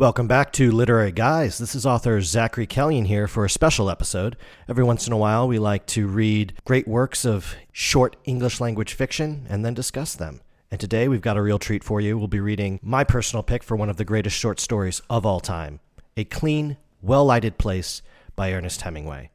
Welcome 0.00 0.28
back 0.28 0.50
to 0.52 0.72
Literary 0.72 1.12
Guys. 1.12 1.58
This 1.58 1.74
is 1.74 1.84
author 1.84 2.22
Zachary 2.22 2.66
Kellyan 2.66 3.06
here 3.06 3.28
for 3.28 3.44
a 3.44 3.50
special 3.50 3.90
episode. 3.90 4.34
Every 4.66 4.82
once 4.82 5.06
in 5.06 5.12
a 5.12 5.18
while, 5.18 5.46
we 5.46 5.58
like 5.58 5.84
to 5.88 6.08
read 6.08 6.54
great 6.64 6.88
works 6.88 7.26
of 7.26 7.54
short 7.70 8.16
English 8.24 8.62
language 8.62 8.94
fiction 8.94 9.44
and 9.50 9.62
then 9.62 9.74
discuss 9.74 10.14
them. 10.14 10.40
And 10.70 10.80
today 10.80 11.06
we've 11.06 11.20
got 11.20 11.36
a 11.36 11.42
real 11.42 11.58
treat 11.58 11.84
for 11.84 12.00
you. 12.00 12.16
We'll 12.16 12.28
be 12.28 12.40
reading 12.40 12.80
my 12.82 13.04
personal 13.04 13.42
pick 13.42 13.62
for 13.62 13.76
one 13.76 13.90
of 13.90 13.98
the 13.98 14.06
greatest 14.06 14.38
short 14.38 14.58
stories 14.58 15.02
of 15.10 15.26
all 15.26 15.38
time 15.38 15.80
A 16.16 16.24
Clean, 16.24 16.78
Well 17.02 17.26
Lighted 17.26 17.58
Place 17.58 18.00
by 18.34 18.54
Ernest 18.54 18.80
Hemingway. 18.80 19.32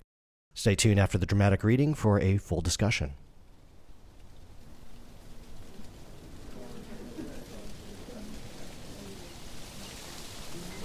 Stay 0.56 0.74
tuned 0.74 1.00
after 1.00 1.20
the 1.20 1.28
dramatic 1.28 1.64
reading 1.64 1.94
for 1.94 2.20
a 2.20 2.38
full 2.38 2.62
discussion. 2.62 3.14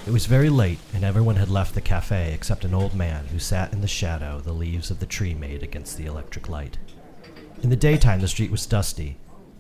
It 0.07 0.13
was 0.13 0.25
very 0.25 0.49
late, 0.49 0.79
and 0.95 1.05
everyone 1.05 1.37
had 1.37 1.51
left 1.51 1.75
the 1.75 1.81
cafe 1.83 2.33
except 2.33 2.65
an 2.65 2.73
old 2.73 2.95
man 2.95 3.27
who 3.27 3.39
sat 3.39 3.73
in 3.75 3.83
the 3.83 3.87
shadow 3.87 4.41
the 4.41 4.53
leaves 4.53 4.91
of 4.91 4.99
the 4.99 5.07
tree 5.07 5.35
made 5.35 5.63
against 5.63 5.99
the 5.99 6.07
electric 6.07 6.49
light. 6.49 6.79
In 7.63 7.69
the 7.69 7.77
daytime, 7.77 8.21
the 8.21 8.27
street 8.27 8.51
was 8.51 8.65
dusty, 8.65 9.19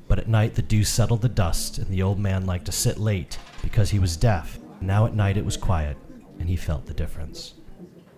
but 0.08 0.18
at 0.18 0.28
night 0.28 0.54
the 0.54 0.62
dew 0.62 0.82
settled 0.82 1.20
the 1.20 1.28
dust, 1.28 1.76
and 1.76 1.88
the 1.88 2.02
old 2.02 2.18
man 2.18 2.46
liked 2.46 2.64
to 2.64 2.72
sit 2.72 2.98
late 2.98 3.38
because 3.62 3.90
he 3.90 3.98
was 3.98 4.16
deaf. 4.16 4.58
Now 4.80 5.04
at 5.04 5.14
night 5.14 5.36
it 5.36 5.45
was 5.45 5.58
quiet, 5.58 5.98
and 6.38 6.48
he 6.48 6.56
felt 6.56 6.86
the 6.86 6.95
difference. 6.95 7.52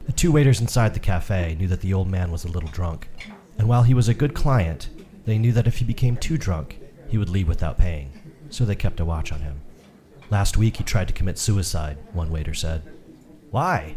The 0.07 0.13
two 0.13 0.31
waiters 0.31 0.61
inside 0.61 0.95
the 0.95 1.01
cafe 1.01 1.57
knew 1.59 1.67
that 1.67 1.81
the 1.81 1.93
old 1.93 2.09
man 2.09 2.31
was 2.31 2.45
a 2.45 2.49
little 2.49 2.71
drunk, 2.71 3.09
and 3.59 3.69
while 3.69 3.83
he 3.83 3.95
was 3.95 4.09
a 4.09 4.15
good 4.15 4.33
client, 4.33 4.91
they 5.25 5.39
knew 5.39 5.53
that 5.53 5.67
if 5.67 5.79
he 5.79 5.85
became 5.85 6.17
too 6.17 6.39
drunk, 6.39 6.79
he 7.09 7.19
would 7.19 7.29
leave 7.29 7.49
without 7.49 7.79
paying, 7.79 8.13
so 8.49 8.65
they 8.65 8.77
kept 8.77 9.01
a 9.01 9.05
watch 9.05 9.33
on 9.33 9.41
him. 9.41 9.61
Last 10.33 10.57
week 10.57 10.79
he 10.79 10.83
tried 10.83 11.09
to 11.09 11.13
commit 11.13 11.37
suicide, 11.37 11.99
one 12.15 12.31
waiter 12.31 12.55
said. 12.55 12.81
Why? 13.51 13.97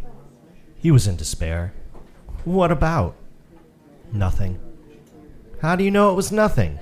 He 0.75 0.91
was 0.91 1.07
in 1.07 1.15
despair. 1.15 1.73
What 2.43 2.73
about? 2.73 3.15
Nothing. 4.11 4.59
How 5.61 5.77
do 5.77 5.85
you 5.85 5.91
know 5.91 6.11
it 6.11 6.15
was 6.15 6.33
nothing? 6.33 6.77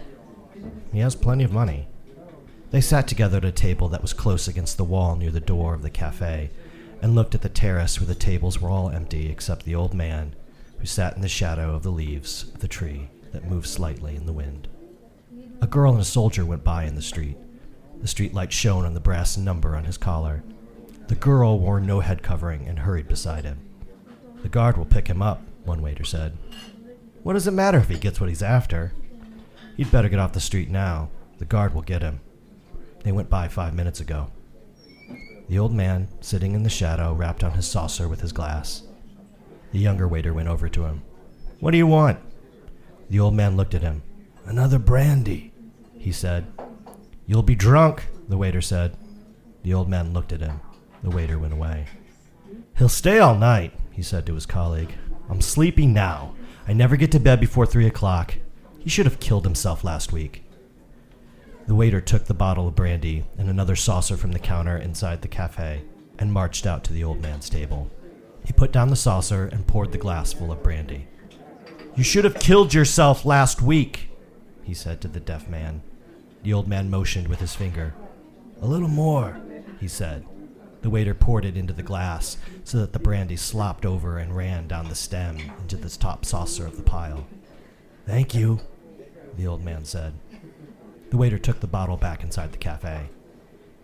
He 0.92 1.02
has 1.02 1.14
plenty 1.14 1.44
of 1.44 1.52
money. 1.52 1.88
They 2.72 2.82
sat 2.82 3.08
together 3.08 3.38
at 3.38 3.46
a 3.46 3.52
table 3.52 3.88
that 3.90 4.02
was 4.02 4.12
close 4.12 4.48
against 4.48 4.78
the 4.78 4.84
wall 4.84 5.16
near 5.16 5.30
the 5.30 5.40
door 5.40 5.76
of 5.76 5.84
the 5.84 5.92
cafe 5.92 6.50
and 7.00 7.14
looked 7.14 7.36
at 7.36 7.44
the 7.44 7.48
terrace 7.48 8.00
where 8.00 8.08
the 8.08 8.16
tables 8.16 8.60
were 8.60 8.72
all 8.72 8.90
empty 8.90 9.30
except 9.30 9.66
the 9.66 9.76
old 9.76 9.94
man 9.94 10.34
who 10.80 10.88
sat 10.88 11.16
in 11.16 11.22
the 11.22 11.30
shadow 11.30 11.76
of 11.76 11.84
the 11.84 11.92
leaves 11.92 12.46
of 12.56 12.60
the 12.62 12.68
tree 12.68 13.08
that 13.32 13.48
moved 13.48 13.68
slightly 13.68 14.16
in 14.16 14.26
the 14.26 14.34
wind. 14.34 14.68
A 15.62 15.68
girl 15.68 15.92
and 15.92 16.02
a 16.02 16.06
soldier 16.06 16.44
went 16.44 16.64
by 16.64 16.86
in 16.86 16.96
the 16.96 17.04
street. 17.04 17.38
The 18.04 18.10
streetlight 18.10 18.52
shone 18.52 18.84
on 18.84 18.94
the 18.94 19.00
brass 19.00 19.38
number 19.38 19.78
on 19.78 19.86
his 19.86 19.98
collar. 19.98 20.44
The 21.08 21.16
girl 21.16 21.58
wore 21.58 21.80
no 21.80 22.02
head 22.02 22.22
covering 22.22 22.68
and 22.68 22.80
hurried 22.80 23.08
beside 23.08 23.46
him. 23.46 23.62
The 24.42 24.50
guard 24.50 24.76
will 24.76 24.84
pick 24.84 25.08
him 25.08 25.22
up, 25.22 25.42
one 25.64 25.82
waiter 25.82 26.04
said. 26.04 26.38
What 27.24 27.32
does 27.32 27.48
it 27.48 27.52
matter 27.52 27.78
if 27.78 27.88
he 27.88 27.98
gets 27.98 28.20
what 28.20 28.28
he's 28.28 28.44
after? 28.44 28.92
He'd 29.78 29.90
better 29.90 30.10
get 30.10 30.20
off 30.20 30.34
the 30.34 30.42
street 30.42 30.70
now. 30.70 31.12
The 31.38 31.46
guard 31.46 31.74
will 31.74 31.82
get 31.82 32.02
him. 32.02 32.20
They 33.06 33.14
went 33.14 33.30
by 33.30 33.48
five 33.48 33.74
minutes 33.74 34.02
ago. 34.02 34.32
The 35.48 35.58
old 35.58 35.72
man, 35.72 36.10
sitting 36.20 36.56
in 36.56 36.64
the 36.64 36.70
shadow, 36.70 37.14
rapped 37.14 37.42
on 37.42 37.52
his 37.52 37.68
saucer 37.68 38.10
with 38.10 38.20
his 38.20 38.34
glass. 38.34 38.84
The 39.72 39.80
younger 39.80 40.10
waiter 40.10 40.34
went 40.34 40.50
over 40.50 40.68
to 40.68 40.84
him. 40.84 41.04
What 41.62 41.72
do 41.72 41.78
you 41.78 41.88
want? 41.88 42.20
The 43.10 43.22
old 43.22 43.34
man 43.34 43.56
looked 43.56 43.74
at 43.76 43.82
him. 43.82 44.04
Another 44.46 44.78
brandy, 44.78 45.54
he 45.98 46.12
said. 46.12 46.53
You'll 47.26 47.44
be 47.44 47.56
drunk, 47.56 48.06
the 48.28 48.38
waiter 48.38 48.62
said. 48.62 48.98
The 49.64 49.74
old 49.74 49.90
man 49.90 50.14
looked 50.14 50.34
at 50.34 50.42
him. 50.42 50.60
The 51.04 51.10
waiter 51.10 51.40
went 51.40 51.54
away. 51.54 51.86
He'll 52.78 52.90
stay 52.90 53.20
all 53.20 53.36
night, 53.36 53.74
he 53.92 54.02
said 54.02 54.26
to 54.26 54.36
his 54.36 54.46
colleague. 54.46 54.94
I'm 55.30 55.42
sleepy 55.42 55.86
now. 55.86 56.36
I 56.68 56.74
never 56.74 56.96
get 56.96 57.12
to 57.14 57.20
bed 57.20 57.40
before 57.40 57.66
three 57.66 57.88
o'clock. 57.88 58.36
He 58.80 58.90
should 58.90 59.06
have 59.06 59.20
killed 59.20 59.46
himself 59.46 59.84
last 59.84 60.12
week. 60.12 60.44
The 61.68 61.76
waiter 61.76 62.02
took 62.02 62.26
the 62.26 62.34
bottle 62.34 62.68
of 62.68 62.76
brandy 62.76 63.24
and 63.38 63.50
another 63.50 63.76
saucer 63.76 64.18
from 64.18 64.34
the 64.34 64.40
counter 64.40 64.78
inside 64.78 65.22
the 65.22 65.30
cafe 65.30 65.84
and 66.20 66.34
marched 66.34 66.66
out 66.66 66.84
to 66.86 66.94
the 66.94 67.04
old 67.04 67.22
man's 67.22 67.50
table. 67.50 67.90
He 68.46 68.52
put 68.52 68.74
down 68.74 68.90
the 68.90 68.98
saucer 68.98 69.46
and 69.46 69.66
poured 69.66 69.94
the 69.94 69.98
glass 69.98 70.34
full 70.34 70.52
of 70.52 70.62
brandy. 70.62 71.08
You 71.96 72.04
should 72.04 72.26
have 72.26 72.40
killed 72.40 72.74
yourself 72.74 73.24
last 73.24 73.62
week, 73.62 74.10
he 74.64 74.74
said 74.74 75.00
to 75.02 75.08
the 75.08 75.20
deaf 75.22 75.48
man. 75.48 75.82
The 76.44 76.54
old 76.54 76.68
man 76.68 76.90
motioned 76.90 77.28
with 77.28 77.40
his 77.40 77.56
finger. 77.56 77.94
A 78.62 78.68
little 78.68 78.90
more, 78.90 79.42
he 79.80 79.88
said. 79.88 80.26
The 80.82 80.90
waiter 80.90 81.14
poured 81.14 81.46
it 81.46 81.56
into 81.56 81.72
the 81.72 81.84
glass 81.84 82.38
so 82.66 82.80
that 82.80 82.92
the 82.92 83.00
brandy 83.00 83.38
slopped 83.38 83.86
over 83.86 84.18
and 84.18 84.36
ran 84.36 84.68
down 84.68 84.90
the 84.90 84.96
stem 84.96 85.38
into 85.62 85.78
the 85.78 85.90
top 85.90 86.26
saucer 86.26 86.66
of 86.66 86.76
the 86.76 86.84
pile. 86.84 87.26
Thank 88.06 88.36
you, 88.36 88.60
the 89.38 89.48
old 89.48 89.64
man 89.64 89.86
said. 89.86 90.14
The 91.10 91.18
waiter 91.18 91.38
took 91.38 91.62
the 91.62 91.68
bottle 91.68 91.96
back 91.96 92.22
inside 92.22 92.52
the 92.52 92.58
cafe. 92.58 93.08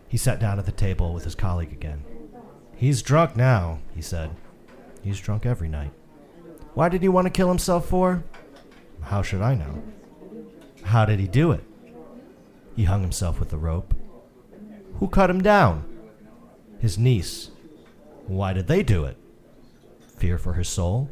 He 0.09 0.17
sat 0.17 0.39
down 0.39 0.59
at 0.59 0.65
the 0.65 0.73
table 0.73 1.13
with 1.13 1.23
his 1.23 1.35
colleague 1.35 1.71
again. 1.71 2.03
He's 2.75 3.01
drunk 3.01 3.37
now, 3.37 3.79
he 3.95 4.01
said. 4.01 4.31
He's 5.01 5.19
drunk 5.21 5.45
every 5.45 5.69
night. 5.69 5.91
Why 6.73 6.89
did 6.89 7.01
he 7.01 7.07
want 7.07 7.25
to 7.25 7.31
kill 7.31 7.47
himself 7.47 7.87
for? 7.87 8.23
How 9.03 9.21
should 9.21 9.41
I 9.41 9.55
know? 9.55 9.83
How 10.83 11.05
did 11.05 11.19
he 11.19 11.27
do 11.27 11.51
it? 11.51 11.63
He 12.79 12.85
hung 12.85 13.01
himself 13.01 13.41
with 13.41 13.51
a 13.51 13.57
rope. 13.57 13.93
Who 14.99 15.09
cut 15.09 15.29
him 15.29 15.41
down? 15.41 15.83
His 16.79 16.97
niece. 16.97 17.49
Why 18.25 18.53
did 18.53 18.67
they 18.67 18.83
do 18.83 19.03
it? 19.03 19.17
Fear 20.15 20.37
for 20.37 20.53
his 20.53 20.69
soul? 20.69 21.09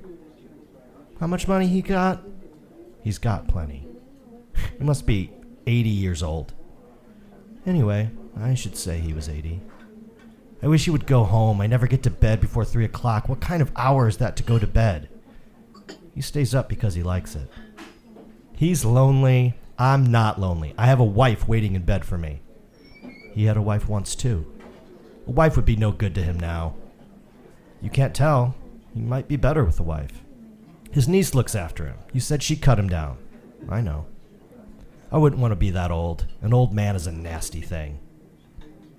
How 1.19 1.27
much 1.27 1.45
money 1.45 1.67
he 1.67 1.81
got? 1.81 2.23
He's 3.03 3.17
got 3.17 3.50
plenty. 3.50 3.85
He 4.77 4.85
must 4.85 5.06
be 5.06 5.33
80 5.66 5.89
years 5.89 6.23
old. 6.23 6.53
Anyway, 7.66 8.11
I 8.39 8.53
should 8.53 8.77
say 8.77 9.00
he 9.00 9.11
was 9.11 9.27
80. 9.27 9.59
I 10.63 10.69
wish 10.69 10.85
he 10.85 10.91
would 10.91 11.06
go 11.06 11.25
home. 11.25 11.59
I 11.59 11.67
never 11.67 11.85
get 11.85 12.01
to 12.03 12.09
bed 12.09 12.39
before 12.39 12.63
3 12.63 12.85
o'clock. 12.85 13.27
What 13.27 13.41
kind 13.41 13.61
of 13.61 13.73
hour 13.75 14.07
is 14.07 14.16
that 14.19 14.38
to 14.38 14.44
go 14.44 14.57
to 14.57 14.67
bed? 14.67 15.09
He 16.16 16.22
stays 16.22 16.56
up 16.56 16.69
because 16.69 16.94
he 16.94 17.03
likes 17.03 17.35
it. 17.35 17.50
He's 18.53 18.85
lonely. 18.85 19.56
I'm 19.79 20.05
not 20.05 20.39
lonely. 20.39 20.73
I 20.77 20.88
have 20.88 20.99
a 20.99 21.05
wife 21.05 21.47
waiting 21.47 21.75
in 21.75 21.83
bed 21.83 22.03
for 22.03 22.17
me. 22.17 22.41
He 23.33 23.45
had 23.45 23.57
a 23.57 23.61
wife 23.61 23.88
once, 23.88 24.15
too. 24.15 24.51
A 25.27 25.31
wife 25.31 25.55
would 25.55 25.65
be 25.65 25.75
no 25.75 25.91
good 25.91 26.15
to 26.15 26.23
him 26.23 26.39
now. 26.39 26.75
You 27.81 27.89
can't 27.91 28.15
tell. 28.15 28.55
He 28.93 29.01
might 29.01 29.27
be 29.27 29.35
better 29.35 29.63
with 29.63 29.79
a 29.79 29.83
wife. 29.83 30.23
His 30.91 31.07
niece 31.07 31.35
looks 31.35 31.53
after 31.53 31.85
him. 31.85 31.97
You 32.11 32.19
said 32.19 32.41
she 32.41 32.55
cut 32.55 32.79
him 32.79 32.89
down. 32.89 33.17
I 33.69 33.81
know. 33.81 34.07
I 35.11 35.17
wouldn't 35.17 35.41
want 35.41 35.51
to 35.51 35.57
be 35.57 35.69
that 35.69 35.91
old. 35.91 36.25
An 36.41 36.53
old 36.53 36.73
man 36.73 36.95
is 36.95 37.05
a 37.05 37.11
nasty 37.11 37.61
thing. 37.61 37.99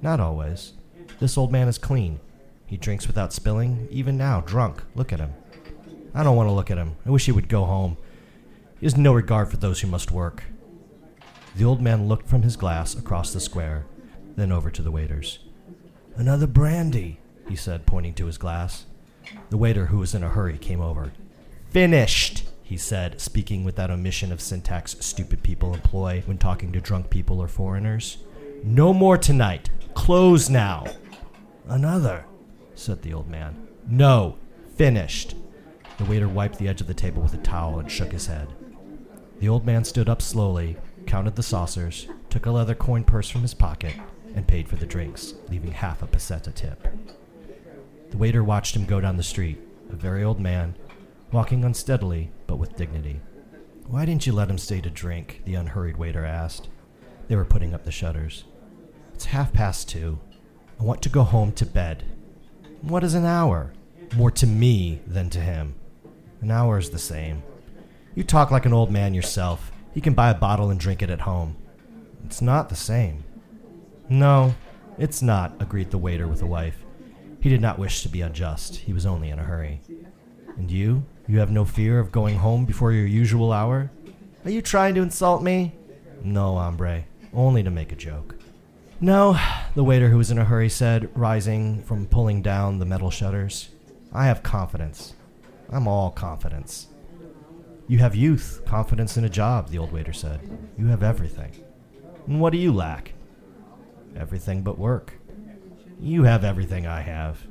Not 0.00 0.20
always. 0.20 0.74
This 1.18 1.36
old 1.36 1.50
man 1.50 1.66
is 1.66 1.78
clean. 1.78 2.20
He 2.66 2.76
drinks 2.76 3.06
without 3.08 3.32
spilling, 3.32 3.88
even 3.90 4.16
now, 4.16 4.42
drunk. 4.42 4.82
Look 4.94 5.12
at 5.12 5.18
him. 5.20 5.34
I 6.14 6.22
don't 6.22 6.36
want 6.36 6.48
to 6.48 6.52
look 6.52 6.70
at 6.70 6.78
him. 6.78 6.96
I 7.04 7.10
wish 7.10 7.26
he 7.26 7.32
would 7.32 7.48
go 7.48 7.64
home. 7.64 7.96
He 8.78 8.86
has 8.86 8.96
no 8.96 9.12
regard 9.12 9.50
for 9.50 9.56
those 9.56 9.80
who 9.80 9.88
must 9.88 10.12
work. 10.12 10.44
The 11.58 11.64
old 11.64 11.82
man 11.82 12.06
looked 12.06 12.28
from 12.28 12.42
his 12.42 12.54
glass 12.54 12.94
across 12.94 13.32
the 13.32 13.40
square, 13.40 13.84
then 14.36 14.52
over 14.52 14.70
to 14.70 14.80
the 14.80 14.92
waiters. 14.92 15.40
Another 16.14 16.46
brandy, 16.46 17.18
he 17.48 17.56
said, 17.56 17.84
pointing 17.84 18.14
to 18.14 18.26
his 18.26 18.38
glass. 18.38 18.86
The 19.50 19.56
waiter, 19.56 19.86
who 19.86 19.98
was 19.98 20.14
in 20.14 20.22
a 20.22 20.28
hurry, 20.28 20.56
came 20.56 20.80
over. 20.80 21.10
Finished, 21.70 22.48
he 22.62 22.76
said, 22.76 23.20
speaking 23.20 23.64
with 23.64 23.74
that 23.74 23.90
omission 23.90 24.30
of 24.30 24.40
syntax 24.40 24.94
stupid 25.00 25.42
people 25.42 25.74
employ 25.74 26.22
when 26.26 26.38
talking 26.38 26.70
to 26.70 26.80
drunk 26.80 27.10
people 27.10 27.40
or 27.40 27.48
foreigners. 27.48 28.18
No 28.62 28.94
more 28.94 29.18
tonight. 29.18 29.68
Close 29.94 30.48
now. 30.48 30.84
Another, 31.66 32.24
said 32.76 33.02
the 33.02 33.12
old 33.12 33.28
man. 33.28 33.66
No, 33.84 34.36
finished. 34.76 35.34
The 35.96 36.04
waiter 36.04 36.28
wiped 36.28 36.60
the 36.60 36.68
edge 36.68 36.80
of 36.80 36.86
the 36.86 36.94
table 36.94 37.20
with 37.20 37.34
a 37.34 37.38
towel 37.38 37.80
and 37.80 37.90
shook 37.90 38.12
his 38.12 38.28
head. 38.28 38.46
The 39.40 39.48
old 39.48 39.66
man 39.66 39.84
stood 39.84 40.08
up 40.08 40.22
slowly, 40.22 40.76
counted 41.08 41.34
the 41.34 41.42
saucers, 41.42 42.06
took 42.28 42.44
a 42.44 42.50
leather 42.50 42.74
coin 42.74 43.02
purse 43.02 43.30
from 43.30 43.40
his 43.40 43.54
pocket, 43.54 43.94
and 44.34 44.46
paid 44.46 44.68
for 44.68 44.76
the 44.76 44.86
drinks, 44.86 45.34
leaving 45.48 45.72
half 45.72 46.02
a 46.02 46.06
peseta 46.06 46.54
tip. 46.54 46.86
The 48.10 48.18
waiter 48.18 48.44
watched 48.44 48.76
him 48.76 48.84
go 48.84 49.00
down 49.00 49.16
the 49.16 49.22
street, 49.22 49.58
a 49.90 49.96
very 49.96 50.22
old 50.22 50.38
man, 50.38 50.74
walking 51.32 51.64
unsteadily 51.64 52.30
but 52.46 52.56
with 52.58 52.76
dignity. 52.76 53.20
Why 53.86 54.04
didn't 54.04 54.26
you 54.26 54.34
let 54.34 54.50
him 54.50 54.58
stay 54.58 54.82
to 54.82 54.90
drink? 54.90 55.40
the 55.46 55.54
unhurried 55.54 55.96
waiter 55.96 56.26
asked. 56.26 56.68
They 57.26 57.36
were 57.36 57.46
putting 57.46 57.72
up 57.72 57.84
the 57.84 57.90
shutters. 57.90 58.44
It's 59.14 59.24
half 59.24 59.52
past 59.52 59.88
two. 59.88 60.18
I 60.78 60.84
want 60.84 61.00
to 61.02 61.08
go 61.08 61.22
home 61.22 61.52
to 61.52 61.64
bed. 61.64 62.04
What 62.82 63.02
is 63.02 63.14
an 63.14 63.24
hour? 63.24 63.72
More 64.14 64.30
to 64.32 64.46
me 64.46 65.00
than 65.06 65.30
to 65.30 65.40
him. 65.40 65.74
An 66.42 66.50
hour 66.50 66.76
is 66.76 66.90
the 66.90 66.98
same. 66.98 67.42
You 68.14 68.24
talk 68.24 68.50
like 68.50 68.66
an 68.66 68.74
old 68.74 68.90
man 68.90 69.14
yourself. 69.14 69.72
He 69.98 70.00
can 70.00 70.14
buy 70.14 70.30
a 70.30 70.34
bottle 70.34 70.70
and 70.70 70.78
drink 70.78 71.02
it 71.02 71.10
at 71.10 71.22
home. 71.22 71.56
It's 72.24 72.40
not 72.40 72.68
the 72.68 72.76
same. 72.76 73.24
No, 74.08 74.54
it's 74.96 75.22
not, 75.22 75.56
agreed 75.58 75.90
the 75.90 75.98
waiter 75.98 76.28
with 76.28 76.40
a 76.40 76.46
wife. 76.46 76.84
He 77.40 77.48
did 77.48 77.60
not 77.60 77.80
wish 77.80 78.02
to 78.02 78.08
be 78.08 78.20
unjust. 78.20 78.76
He 78.76 78.92
was 78.92 79.04
only 79.04 79.30
in 79.30 79.40
a 79.40 79.42
hurry. 79.42 79.80
And 80.56 80.70
you? 80.70 81.02
You 81.26 81.40
have 81.40 81.50
no 81.50 81.64
fear 81.64 81.98
of 81.98 82.12
going 82.12 82.36
home 82.36 82.64
before 82.64 82.92
your 82.92 83.06
usual 83.06 83.52
hour? 83.52 83.90
Are 84.44 84.52
you 84.52 84.62
trying 84.62 84.94
to 84.94 85.02
insult 85.02 85.42
me? 85.42 85.74
No, 86.22 86.54
hombre. 86.54 87.02
Only 87.34 87.64
to 87.64 87.70
make 87.72 87.90
a 87.90 87.96
joke. 87.96 88.36
No, 89.00 89.36
the 89.74 89.82
waiter 89.82 90.10
who 90.10 90.18
was 90.18 90.30
in 90.30 90.38
a 90.38 90.44
hurry 90.44 90.68
said, 90.68 91.10
rising 91.12 91.82
from 91.82 92.06
pulling 92.06 92.40
down 92.40 92.78
the 92.78 92.86
metal 92.86 93.10
shutters. 93.10 93.70
I 94.12 94.26
have 94.26 94.44
confidence. 94.44 95.14
I'm 95.68 95.88
all 95.88 96.12
confidence. 96.12 96.86
You 97.88 97.98
have 97.98 98.14
youth, 98.14 98.62
confidence 98.66 99.16
in 99.16 99.24
a 99.24 99.30
job, 99.30 99.70
the 99.70 99.78
old 99.78 99.92
waiter 99.92 100.12
said. 100.12 100.40
You 100.76 100.86
have 100.88 101.02
everything. 101.02 101.52
And 102.26 102.38
what 102.38 102.52
do 102.52 102.58
you 102.58 102.70
lack? 102.70 103.14
Everything 104.14 104.62
but 104.62 104.78
work. 104.78 105.14
You 105.98 106.24
have 106.24 106.44
everything 106.44 106.86
I 106.86 107.00
have. 107.00 107.46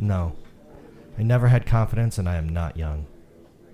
No. 0.00 0.34
I 1.16 1.22
never 1.22 1.46
had 1.46 1.66
confidence 1.66 2.18
and 2.18 2.28
I 2.28 2.34
am 2.34 2.48
not 2.48 2.76
young. 2.76 3.06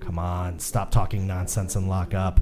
Come 0.00 0.18
on, 0.18 0.58
stop 0.58 0.90
talking 0.90 1.26
nonsense 1.26 1.74
and 1.74 1.88
lock 1.88 2.12
up. 2.12 2.40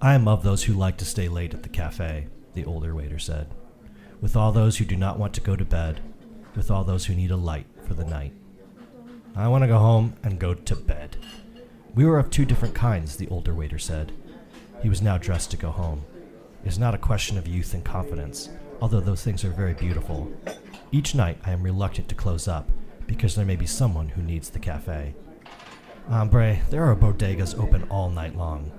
I 0.00 0.14
am 0.14 0.26
of 0.26 0.42
those 0.42 0.64
who 0.64 0.72
like 0.72 0.96
to 0.96 1.04
stay 1.04 1.28
late 1.28 1.52
at 1.52 1.62
the 1.62 1.68
cafe, 1.68 2.28
the 2.54 2.64
older 2.64 2.94
waiter 2.94 3.18
said. 3.18 3.48
With 4.22 4.34
all 4.34 4.50
those 4.50 4.78
who 4.78 4.86
do 4.86 4.96
not 4.96 5.18
want 5.18 5.34
to 5.34 5.40
go 5.42 5.56
to 5.56 5.64
bed, 5.64 6.00
with 6.56 6.70
all 6.70 6.84
those 6.84 7.04
who 7.04 7.14
need 7.14 7.30
a 7.30 7.36
light 7.36 7.66
for 7.86 7.92
the 7.92 8.04
night. 8.04 8.32
I 9.36 9.48
want 9.48 9.62
to 9.62 9.68
go 9.68 9.78
home 9.78 10.16
and 10.22 10.38
go 10.38 10.54
to 10.54 10.74
bed. 10.74 11.18
We 11.94 12.06
were 12.06 12.18
of 12.18 12.30
two 12.30 12.46
different 12.46 12.74
kinds, 12.74 13.16
the 13.16 13.28
older 13.28 13.54
waiter 13.54 13.78
said. 13.78 14.12
He 14.82 14.88
was 14.88 15.02
now 15.02 15.18
dressed 15.18 15.50
to 15.50 15.58
go 15.58 15.70
home. 15.70 16.04
It 16.64 16.68
is 16.68 16.78
not 16.78 16.94
a 16.94 16.98
question 16.98 17.36
of 17.36 17.46
youth 17.46 17.74
and 17.74 17.84
confidence, 17.84 18.48
although 18.80 19.00
those 19.00 19.22
things 19.22 19.44
are 19.44 19.50
very 19.50 19.74
beautiful. 19.74 20.32
Each 20.90 21.14
night 21.14 21.38
I 21.44 21.50
am 21.50 21.62
reluctant 21.62 22.08
to 22.08 22.14
close 22.14 22.48
up, 22.48 22.70
because 23.06 23.34
there 23.34 23.44
may 23.44 23.56
be 23.56 23.66
someone 23.66 24.08
who 24.08 24.22
needs 24.22 24.48
the 24.48 24.58
cafe. 24.58 25.14
Hombre, 26.08 26.60
there 26.70 26.84
are 26.84 26.96
bodegas 26.96 27.58
open 27.58 27.84
all 27.90 28.08
night 28.08 28.36
long. 28.36 28.72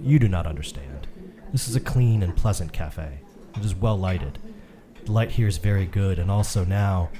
You 0.00 0.18
do 0.18 0.28
not 0.28 0.46
understand. 0.46 1.06
This 1.52 1.68
is 1.68 1.76
a 1.76 1.80
clean 1.80 2.22
and 2.22 2.36
pleasant 2.36 2.72
cafe. 2.72 3.20
It 3.56 3.64
is 3.64 3.74
well 3.74 3.96
lighted. 3.96 4.38
The 5.04 5.12
light 5.12 5.32
here 5.32 5.46
is 5.46 5.58
very 5.58 5.86
good, 5.86 6.18
and 6.18 6.30
also 6.30 6.64
now 6.64 7.10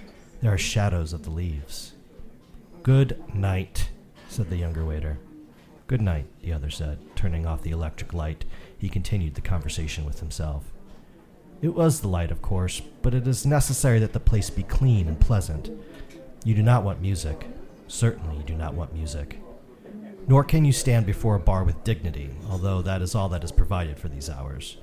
there 0.41 0.53
are 0.53 0.59
shadows 0.59 1.13
of 1.13 1.23
the 1.23 1.31
leaves. 1.31 1.93
Good 2.83 3.23
night, 3.35 3.91
said 4.31 4.49
the 4.49 4.57
younger 4.57 4.85
waiter. 4.85 5.19
Good 5.87 6.01
night, 6.01 6.27
the 6.43 6.53
other 6.53 6.71
said, 6.71 6.99
turning 7.17 7.47
off 7.47 7.63
the 7.63 7.73
electric 7.73 8.15
light. 8.15 8.45
He 8.79 8.89
continued 8.89 9.35
the 9.35 9.41
conversation 9.41 10.05
with 10.05 10.21
himself. 10.21 10.73
It 11.61 11.75
was 11.75 12.01
the 12.01 12.09
light, 12.09 12.31
of 12.31 12.41
course, 12.41 12.81
but 13.03 13.13
it 13.13 13.27
is 13.27 13.45
necessary 13.45 13.99
that 13.99 14.13
the 14.13 14.21
place 14.21 14.49
be 14.49 14.63
clean 14.63 15.09
and 15.09 15.21
pleasant. 15.21 15.71
You 16.45 16.55
do 16.55 16.63
not 16.63 16.85
want 16.85 17.03
music. 17.03 17.47
Certainly, 17.89 18.37
you 18.37 18.43
do 18.45 18.55
not 18.55 18.75
want 18.75 18.95
music. 18.95 19.41
Nor 20.29 20.45
can 20.45 20.65
you 20.65 20.73
stand 20.73 21.07
before 21.07 21.35
a 21.35 21.41
bar 21.41 21.65
with 21.65 21.83
dignity, 21.83 22.31
although 22.49 22.83
that 22.83 23.03
is 23.03 23.15
all 23.15 23.29
that 23.31 23.43
is 23.43 23.53
provided 23.53 23.99
for 23.99 24.09
these 24.09 24.31
hours. 24.31 24.77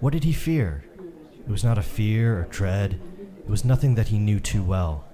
What 0.00 0.14
did 0.14 0.24
he 0.24 0.32
fear? 0.32 0.84
It 1.38 1.50
was 1.50 1.62
not 1.62 1.78
a 1.78 1.82
fear 1.82 2.40
or 2.40 2.44
dread, 2.44 2.98
it 3.38 3.48
was 3.50 3.64
nothing 3.64 3.94
that 3.96 4.08
he 4.08 4.18
knew 4.18 4.40
too 4.40 4.62
well. 4.62 5.04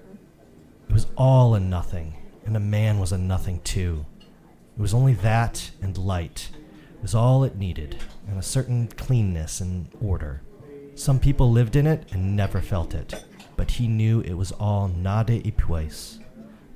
It 0.89 0.93
was 0.93 1.07
all 1.17 1.53
and 1.53 1.69
nothing, 1.69 2.15
and 2.47 2.55
a 2.55 2.61
man 2.61 2.97
was 2.97 3.11
a 3.11 3.17
nothing 3.17 3.59
too. 3.59 4.05
It 4.77 4.81
was 4.81 4.93
only 4.93 5.13
that 5.15 5.69
and 5.81 5.97
light. 5.97 6.49
It 6.95 7.01
was 7.01 7.13
all 7.13 7.43
it 7.43 7.57
needed, 7.57 7.97
and 8.27 8.39
a 8.39 8.41
certain 8.41 8.87
cleanness 8.87 9.59
and 9.59 9.89
order. 10.01 10.41
Some 10.95 11.19
people 11.19 11.51
lived 11.51 11.75
in 11.75 11.85
it 11.85 12.07
and 12.11 12.35
never 12.35 12.61
felt 12.61 12.95
it, 12.95 13.13
but 13.57 13.69
he 13.71 13.87
knew 13.87 14.21
it 14.21 14.33
was 14.33 14.53
all 14.53 14.87
nada 14.87 15.41
y 15.43 15.51
pues. 15.55 16.19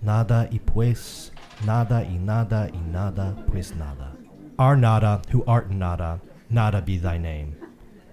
Nada 0.01 0.49
y 0.51 0.59
pues, 0.65 1.31
nada 1.65 2.05
y 2.05 2.17
nada 2.17 2.69
y 2.73 2.79
nada 2.91 3.35
pues 3.47 3.73
nada. 3.73 4.11
Our 4.59 4.75
nada, 4.75 5.21
who 5.29 5.43
art 5.45 5.71
nada, 5.71 6.19
nada 6.49 6.81
be 6.81 6.97
thy 6.97 7.17
name. 7.17 7.55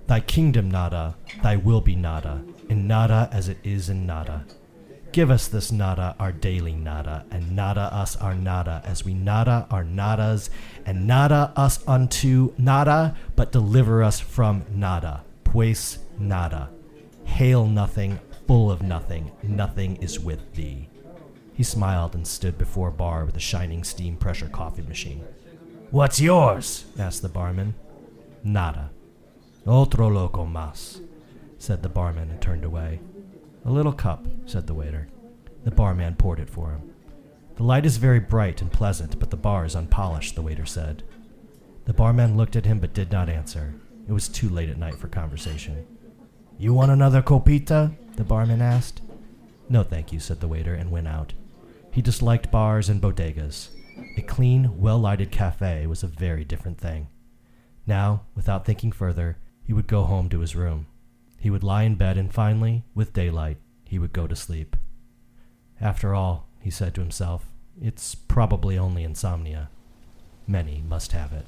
Thy 0.06 0.20
kingdom 0.20 0.70
nada, 0.70 1.16
thy 1.42 1.56
will 1.56 1.80
be 1.80 1.96
nada, 1.96 2.42
in 2.68 2.86
nada 2.86 3.28
as 3.32 3.48
it 3.48 3.58
is 3.64 3.90
in 3.90 4.06
nada. 4.06 4.46
Give 5.18 5.32
us 5.32 5.48
this 5.48 5.72
nada, 5.72 6.14
our 6.20 6.30
daily 6.30 6.76
nada, 6.76 7.26
and 7.32 7.56
nada 7.56 7.92
us 7.92 8.14
our 8.14 8.36
nada, 8.36 8.80
as 8.84 9.04
we 9.04 9.14
nada 9.14 9.66
our 9.68 9.82
nadas, 9.82 10.48
and 10.86 11.08
nada 11.08 11.52
us 11.56 11.80
unto 11.88 12.54
nada, 12.56 13.16
but 13.34 13.50
deliver 13.50 14.04
us 14.04 14.20
from 14.20 14.64
nada. 14.72 15.24
Pues 15.42 15.98
nada. 16.20 16.70
Hail 17.24 17.66
nothing, 17.66 18.20
full 18.46 18.70
of 18.70 18.80
nothing, 18.80 19.32
nothing 19.42 19.96
is 19.96 20.20
with 20.20 20.54
thee. 20.54 20.88
He 21.52 21.64
smiled 21.64 22.14
and 22.14 22.24
stood 22.24 22.56
before 22.56 22.90
a 22.90 22.92
bar 22.92 23.24
with 23.24 23.36
a 23.36 23.40
shining 23.40 23.82
steam 23.82 24.16
pressure 24.16 24.48
coffee 24.48 24.82
machine. 24.82 25.24
What's 25.90 26.20
yours? 26.20 26.84
asked 26.96 27.22
the 27.22 27.28
barman. 27.28 27.74
Nada. 28.44 28.90
Otro 29.66 30.08
loco 30.08 30.46
mas, 30.46 31.00
said 31.58 31.82
the 31.82 31.88
barman 31.88 32.30
and 32.30 32.40
turned 32.40 32.64
away. 32.64 33.00
A 33.64 33.70
little 33.70 33.92
cup, 33.92 34.26
said 34.46 34.66
the 34.66 34.74
waiter. 34.74 35.08
The 35.64 35.70
barman 35.70 36.16
poured 36.16 36.40
it 36.40 36.50
for 36.50 36.70
him. 36.70 36.94
The 37.56 37.64
light 37.64 37.84
is 37.84 37.96
very 37.96 38.20
bright 38.20 38.62
and 38.62 38.70
pleasant, 38.72 39.18
but 39.18 39.30
the 39.30 39.36
bar 39.36 39.64
is 39.64 39.74
unpolished, 39.74 40.34
the 40.34 40.42
waiter 40.42 40.64
said. 40.64 41.02
The 41.84 41.92
barman 41.92 42.36
looked 42.36 42.54
at 42.54 42.66
him 42.66 42.78
but 42.78 42.94
did 42.94 43.10
not 43.10 43.28
answer. 43.28 43.74
It 44.06 44.12
was 44.12 44.28
too 44.28 44.48
late 44.48 44.68
at 44.68 44.78
night 44.78 44.94
for 44.94 45.08
conversation. 45.08 45.86
You 46.56 46.72
want 46.72 46.92
another 46.92 47.22
copita? 47.22 47.92
the 48.16 48.24
barman 48.24 48.62
asked. 48.62 49.00
No, 49.68 49.82
thank 49.82 50.12
you, 50.12 50.20
said 50.20 50.40
the 50.40 50.48
waiter 50.48 50.74
and 50.74 50.90
went 50.90 51.08
out. 51.08 51.34
He 51.90 52.00
disliked 52.00 52.50
bars 52.50 52.88
and 52.88 53.02
bodegas. 53.02 53.68
A 54.16 54.22
clean, 54.22 54.78
well 54.78 54.98
lighted 54.98 55.30
cafe 55.30 55.86
was 55.86 56.02
a 56.02 56.08
very 56.08 56.44
different 56.44 56.78
thing. 56.78 57.08
Now, 57.86 58.22
without 58.34 58.64
thinking 58.64 58.92
further, 58.92 59.38
he 59.62 59.72
would 59.72 59.86
go 59.86 60.04
home 60.04 60.28
to 60.28 60.40
his 60.40 60.56
room. 60.56 60.86
He 61.38 61.50
would 61.50 61.62
lie 61.62 61.84
in 61.84 61.94
bed, 61.94 62.18
and 62.18 62.32
finally, 62.32 62.84
with 62.94 63.12
daylight, 63.12 63.58
he 63.84 63.98
would 63.98 64.12
go 64.12 64.26
to 64.26 64.36
sleep. 64.36 64.76
After 65.80 66.14
all, 66.14 66.48
he 66.60 66.70
said 66.70 66.94
to 66.94 67.00
himself, 67.00 67.46
it's 67.80 68.14
probably 68.14 68.76
only 68.76 69.04
insomnia. 69.04 69.70
Many 70.46 70.82
must 70.88 71.12
have 71.12 71.32
it. 71.32 71.46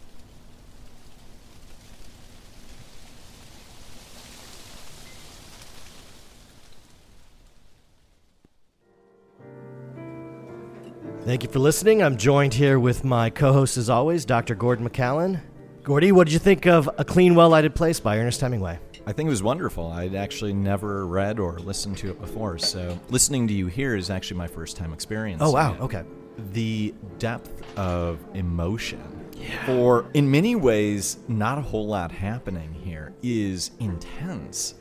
Thank 11.25 11.43
you 11.43 11.51
for 11.51 11.59
listening. 11.59 12.03
I'm 12.03 12.17
joined 12.17 12.55
here 12.55 12.79
with 12.79 13.05
my 13.05 13.29
co 13.31 13.53
host, 13.53 13.77
as 13.77 13.91
always, 13.91 14.25
Dr. 14.25 14.55
Gordon 14.55 14.89
McCallan. 14.89 15.41
Gordy, 15.83 16.13
what 16.13 16.27
did 16.27 16.33
you 16.33 16.39
think 16.39 16.67
of 16.67 16.89
A 16.99 17.05
Clean, 17.05 17.35
Well 17.35 17.51
Lighted 17.51 17.75
Place 17.75 18.01
by 18.01 18.19
Ernest 18.19 18.41
Hemingway? 18.41 18.79
I 19.07 19.13
think 19.13 19.27
it 19.27 19.31
was 19.31 19.43
wonderful. 19.43 19.91
I'd 19.91 20.15
actually 20.15 20.53
never 20.53 21.07
read 21.07 21.39
or 21.39 21.59
listened 21.59 21.97
to 21.99 22.11
it 22.11 22.21
before, 22.21 22.59
so 22.59 22.99
listening 23.09 23.49
to 23.49 23.55
you 23.55 23.67
here 23.67 23.97
is 23.97 24.11
actually 24.11 24.39
my 24.39 24.47
first 24.47 24.77
time 24.77 24.93
experience. 24.93 25.43
Oh, 25.43 25.51
wow. 25.51 25.77
Okay. 25.81 26.05
The 26.53 26.95
depth 27.19 27.77
of 27.79 28.19
emotion, 28.35 29.31
yeah. 29.37 29.67
for 29.67 30.07
in 30.15 30.31
many 30.31 30.55
ways, 30.55 31.19
not 31.29 31.59
a 31.59 31.63
whole 31.63 31.87
lot 31.87 32.13
happening 32.13 32.73
here, 32.73 33.13
is 33.23 33.73
intense. 33.81 34.75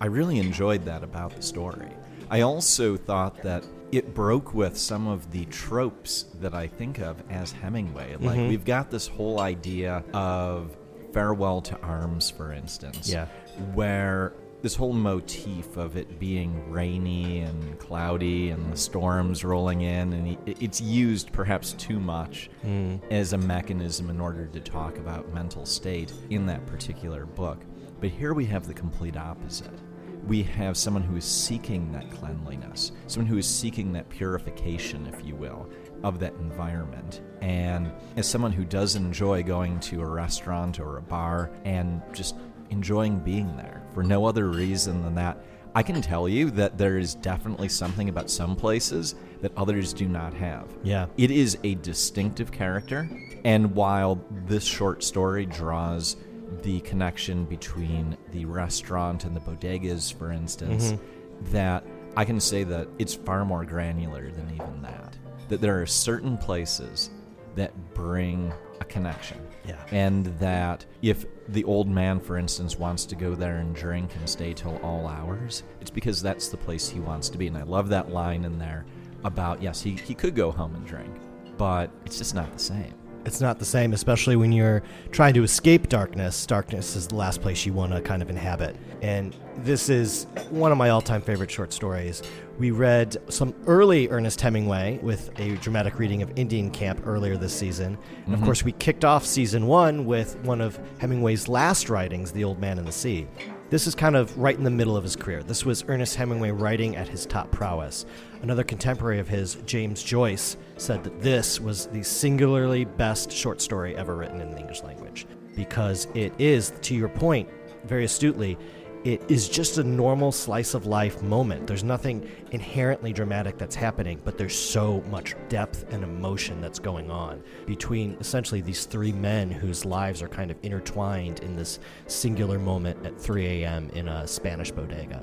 I 0.00 0.06
really 0.06 0.38
enjoyed 0.38 0.84
that 0.86 1.02
about 1.02 1.36
the 1.36 1.42
story. 1.42 1.88
I 2.30 2.40
also 2.40 2.96
thought 2.96 3.42
that 3.42 3.64
it 3.92 4.14
broke 4.14 4.54
with 4.54 4.76
some 4.76 5.06
of 5.06 5.30
the 5.30 5.44
tropes 5.46 6.24
that 6.40 6.54
I 6.54 6.66
think 6.66 6.98
of 6.98 7.22
as 7.30 7.52
Hemingway. 7.52 8.16
Like, 8.16 8.38
mm-hmm. 8.38 8.48
we've 8.48 8.64
got 8.64 8.90
this 8.90 9.06
whole 9.06 9.40
idea 9.40 10.02
of 10.12 10.76
farewell 11.12 11.60
to 11.62 11.80
arms, 11.80 12.28
for 12.28 12.52
instance. 12.52 13.08
Yeah. 13.08 13.26
Where 13.74 14.32
this 14.62 14.74
whole 14.74 14.94
motif 14.94 15.76
of 15.76 15.96
it 15.96 16.18
being 16.18 16.70
rainy 16.70 17.40
and 17.40 17.78
cloudy 17.78 18.48
and 18.50 18.72
the 18.72 18.76
storms 18.76 19.44
rolling 19.44 19.82
in, 19.82 20.12
and 20.14 20.38
it's 20.46 20.80
used 20.80 21.30
perhaps 21.32 21.74
too 21.74 22.00
much 22.00 22.48
mm. 22.64 22.98
as 23.10 23.34
a 23.34 23.38
mechanism 23.38 24.08
in 24.08 24.20
order 24.20 24.46
to 24.46 24.60
talk 24.60 24.96
about 24.96 25.32
mental 25.34 25.66
state 25.66 26.12
in 26.30 26.46
that 26.46 26.64
particular 26.66 27.26
book. 27.26 27.62
But 28.00 28.10
here 28.10 28.32
we 28.32 28.46
have 28.46 28.66
the 28.66 28.74
complete 28.74 29.16
opposite 29.16 29.78
we 30.26 30.42
have 30.42 30.76
someone 30.76 31.02
who 31.02 31.16
is 31.16 31.24
seeking 31.24 31.92
that 31.92 32.10
cleanliness, 32.10 32.92
someone 33.06 33.26
who 33.26 33.36
is 33.36 33.46
seeking 33.46 33.92
that 33.92 34.08
purification, 34.08 35.06
if 35.06 35.24
you 35.24 35.34
will, 35.34 35.68
of 36.02 36.18
that 36.20 36.32
environment. 36.34 37.20
And 37.42 37.92
as 38.16 38.26
someone 38.26 38.52
who 38.52 38.64
does 38.64 38.96
enjoy 38.96 39.42
going 39.42 39.80
to 39.80 40.00
a 40.00 40.06
restaurant 40.06 40.80
or 40.80 40.96
a 40.96 41.02
bar 41.02 41.50
and 41.64 42.00
just 42.12 42.36
enjoying 42.70 43.18
being 43.18 43.56
there 43.56 43.82
for 43.92 44.02
no 44.02 44.26
other 44.26 44.48
reason 44.48 45.02
than 45.02 45.14
that, 45.14 45.38
I 45.76 45.82
can 45.82 46.00
tell 46.00 46.28
you 46.28 46.50
that 46.52 46.78
there 46.78 46.98
is 46.98 47.16
definitely 47.16 47.68
something 47.68 48.08
about 48.08 48.30
some 48.30 48.54
places 48.54 49.16
that 49.40 49.52
others 49.56 49.92
do 49.92 50.06
not 50.06 50.32
have. 50.34 50.68
Yeah. 50.84 51.06
It 51.16 51.30
is 51.30 51.58
a 51.64 51.74
distinctive 51.76 52.52
character. 52.52 53.08
And 53.44 53.74
while 53.74 54.24
this 54.46 54.64
short 54.64 55.02
story 55.02 55.46
draws 55.46 56.16
the 56.62 56.80
connection 56.80 57.44
between 57.44 58.16
the 58.30 58.44
restaurant 58.44 59.24
and 59.24 59.34
the 59.34 59.40
bodegas, 59.40 60.14
for 60.14 60.30
instance, 60.30 60.92
mm-hmm. 60.92 61.52
that 61.52 61.84
I 62.16 62.24
can 62.24 62.38
say 62.38 62.62
that 62.64 62.86
it's 62.98 63.14
far 63.14 63.44
more 63.44 63.64
granular 63.64 64.30
than 64.30 64.48
even 64.54 64.82
that. 64.82 65.16
That 65.48 65.60
there 65.60 65.80
are 65.82 65.86
certain 65.86 66.38
places 66.38 67.10
that 67.56 67.94
bring 67.94 68.52
a 68.80 68.84
connection. 68.84 69.38
Yeah. 69.66 69.84
And 69.90 70.26
that 70.38 70.84
if 71.02 71.26
the 71.48 71.64
old 71.64 71.88
man, 71.88 72.20
for 72.20 72.36
instance, 72.36 72.78
wants 72.78 73.04
to 73.06 73.14
go 73.14 73.34
there 73.34 73.56
and 73.56 73.74
drink 73.74 74.14
and 74.16 74.28
stay 74.28 74.52
till 74.52 74.78
all 74.78 75.06
hours, 75.06 75.62
it's 75.80 75.90
because 75.90 76.22
that's 76.22 76.48
the 76.48 76.56
place 76.56 76.88
he 76.88 77.00
wants 77.00 77.28
to 77.30 77.38
be. 77.38 77.46
And 77.46 77.56
I 77.56 77.62
love 77.62 77.88
that 77.90 78.10
line 78.10 78.44
in 78.44 78.58
there 78.58 78.84
about, 79.24 79.62
yes, 79.62 79.82
he, 79.82 79.92
he 79.92 80.14
could 80.14 80.34
go 80.34 80.50
home 80.50 80.74
and 80.74 80.86
drink, 80.86 81.14
but 81.56 81.90
it's 82.04 82.18
just 82.18 82.34
not 82.34 82.52
the 82.52 82.58
same. 82.58 82.94
It's 83.26 83.40
not 83.40 83.58
the 83.58 83.64
same, 83.64 83.92
especially 83.92 84.36
when 84.36 84.52
you're 84.52 84.82
trying 85.10 85.34
to 85.34 85.42
escape 85.42 85.88
darkness. 85.88 86.44
Darkness 86.46 86.94
is 86.94 87.08
the 87.08 87.14
last 87.14 87.40
place 87.40 87.64
you 87.64 87.72
want 87.72 87.92
to 87.92 88.00
kind 88.00 88.20
of 88.20 88.28
inhabit. 88.28 88.76
And 89.00 89.34
this 89.58 89.88
is 89.88 90.26
one 90.50 90.72
of 90.72 90.78
my 90.78 90.90
all 90.90 91.00
time 91.00 91.22
favorite 91.22 91.50
short 91.50 91.72
stories. 91.72 92.22
We 92.58 92.70
read 92.70 93.16
some 93.30 93.54
early 93.66 94.08
Ernest 94.08 94.40
Hemingway 94.40 94.98
with 95.02 95.30
a 95.40 95.56
dramatic 95.56 95.98
reading 95.98 96.22
of 96.22 96.38
Indian 96.38 96.70
Camp 96.70 97.06
earlier 97.06 97.36
this 97.36 97.54
season. 97.54 97.98
And 98.26 98.34
of 98.34 98.40
mm-hmm. 98.40 98.44
course, 98.44 98.62
we 98.62 98.72
kicked 98.72 99.04
off 99.04 99.24
season 99.24 99.66
one 99.66 100.04
with 100.04 100.36
one 100.40 100.60
of 100.60 100.78
Hemingway's 100.98 101.48
last 101.48 101.88
writings, 101.88 102.30
The 102.30 102.44
Old 102.44 102.60
Man 102.60 102.78
and 102.78 102.86
the 102.86 102.92
Sea. 102.92 103.26
This 103.70 103.86
is 103.86 103.94
kind 103.94 104.14
of 104.14 104.36
right 104.38 104.56
in 104.56 104.62
the 104.62 104.70
middle 104.70 104.96
of 104.96 105.02
his 105.02 105.16
career. 105.16 105.42
This 105.42 105.64
was 105.64 105.84
Ernest 105.88 106.16
Hemingway 106.16 106.50
writing 106.50 106.96
at 106.96 107.08
his 107.08 107.24
top 107.24 107.50
prowess. 107.50 108.04
Another 108.42 108.62
contemporary 108.62 109.18
of 109.18 109.26
his, 109.26 109.54
James 109.64 110.02
Joyce, 110.02 110.58
said 110.76 111.02
that 111.02 111.22
this 111.22 111.60
was 111.60 111.86
the 111.86 112.02
singularly 112.02 112.84
best 112.84 113.32
short 113.32 113.62
story 113.62 113.96
ever 113.96 114.16
written 114.16 114.40
in 114.42 114.50
the 114.50 114.58
English 114.58 114.82
language 114.82 115.26
because 115.56 116.08
it 116.14 116.32
is, 116.38 116.74
to 116.82 116.94
your 116.94 117.08
point, 117.08 117.48
very 117.84 118.04
astutely, 118.04 118.58
it 119.04 119.22
is 119.28 119.48
just 119.50 119.76
a 119.76 119.84
normal 119.84 120.32
slice 120.32 120.72
of 120.72 120.86
life 120.86 121.22
moment. 121.22 121.66
There's 121.66 121.84
nothing 121.84 122.26
inherently 122.52 123.12
dramatic 123.12 123.58
that's 123.58 123.74
happening, 123.74 124.18
but 124.24 124.38
there's 124.38 124.58
so 124.58 125.02
much 125.10 125.34
depth 125.50 125.84
and 125.92 126.02
emotion 126.02 126.60
that's 126.62 126.78
going 126.78 127.10
on 127.10 127.42
between 127.66 128.16
essentially 128.18 128.62
these 128.62 128.86
three 128.86 129.12
men 129.12 129.50
whose 129.50 129.84
lives 129.84 130.22
are 130.22 130.28
kind 130.28 130.50
of 130.50 130.56
intertwined 130.62 131.40
in 131.40 131.54
this 131.54 131.80
singular 132.06 132.58
moment 132.58 133.04
at 133.04 133.20
3 133.20 133.62
a.m. 133.62 133.90
in 133.90 134.08
a 134.08 134.26
Spanish 134.26 134.70
bodega. 134.70 135.22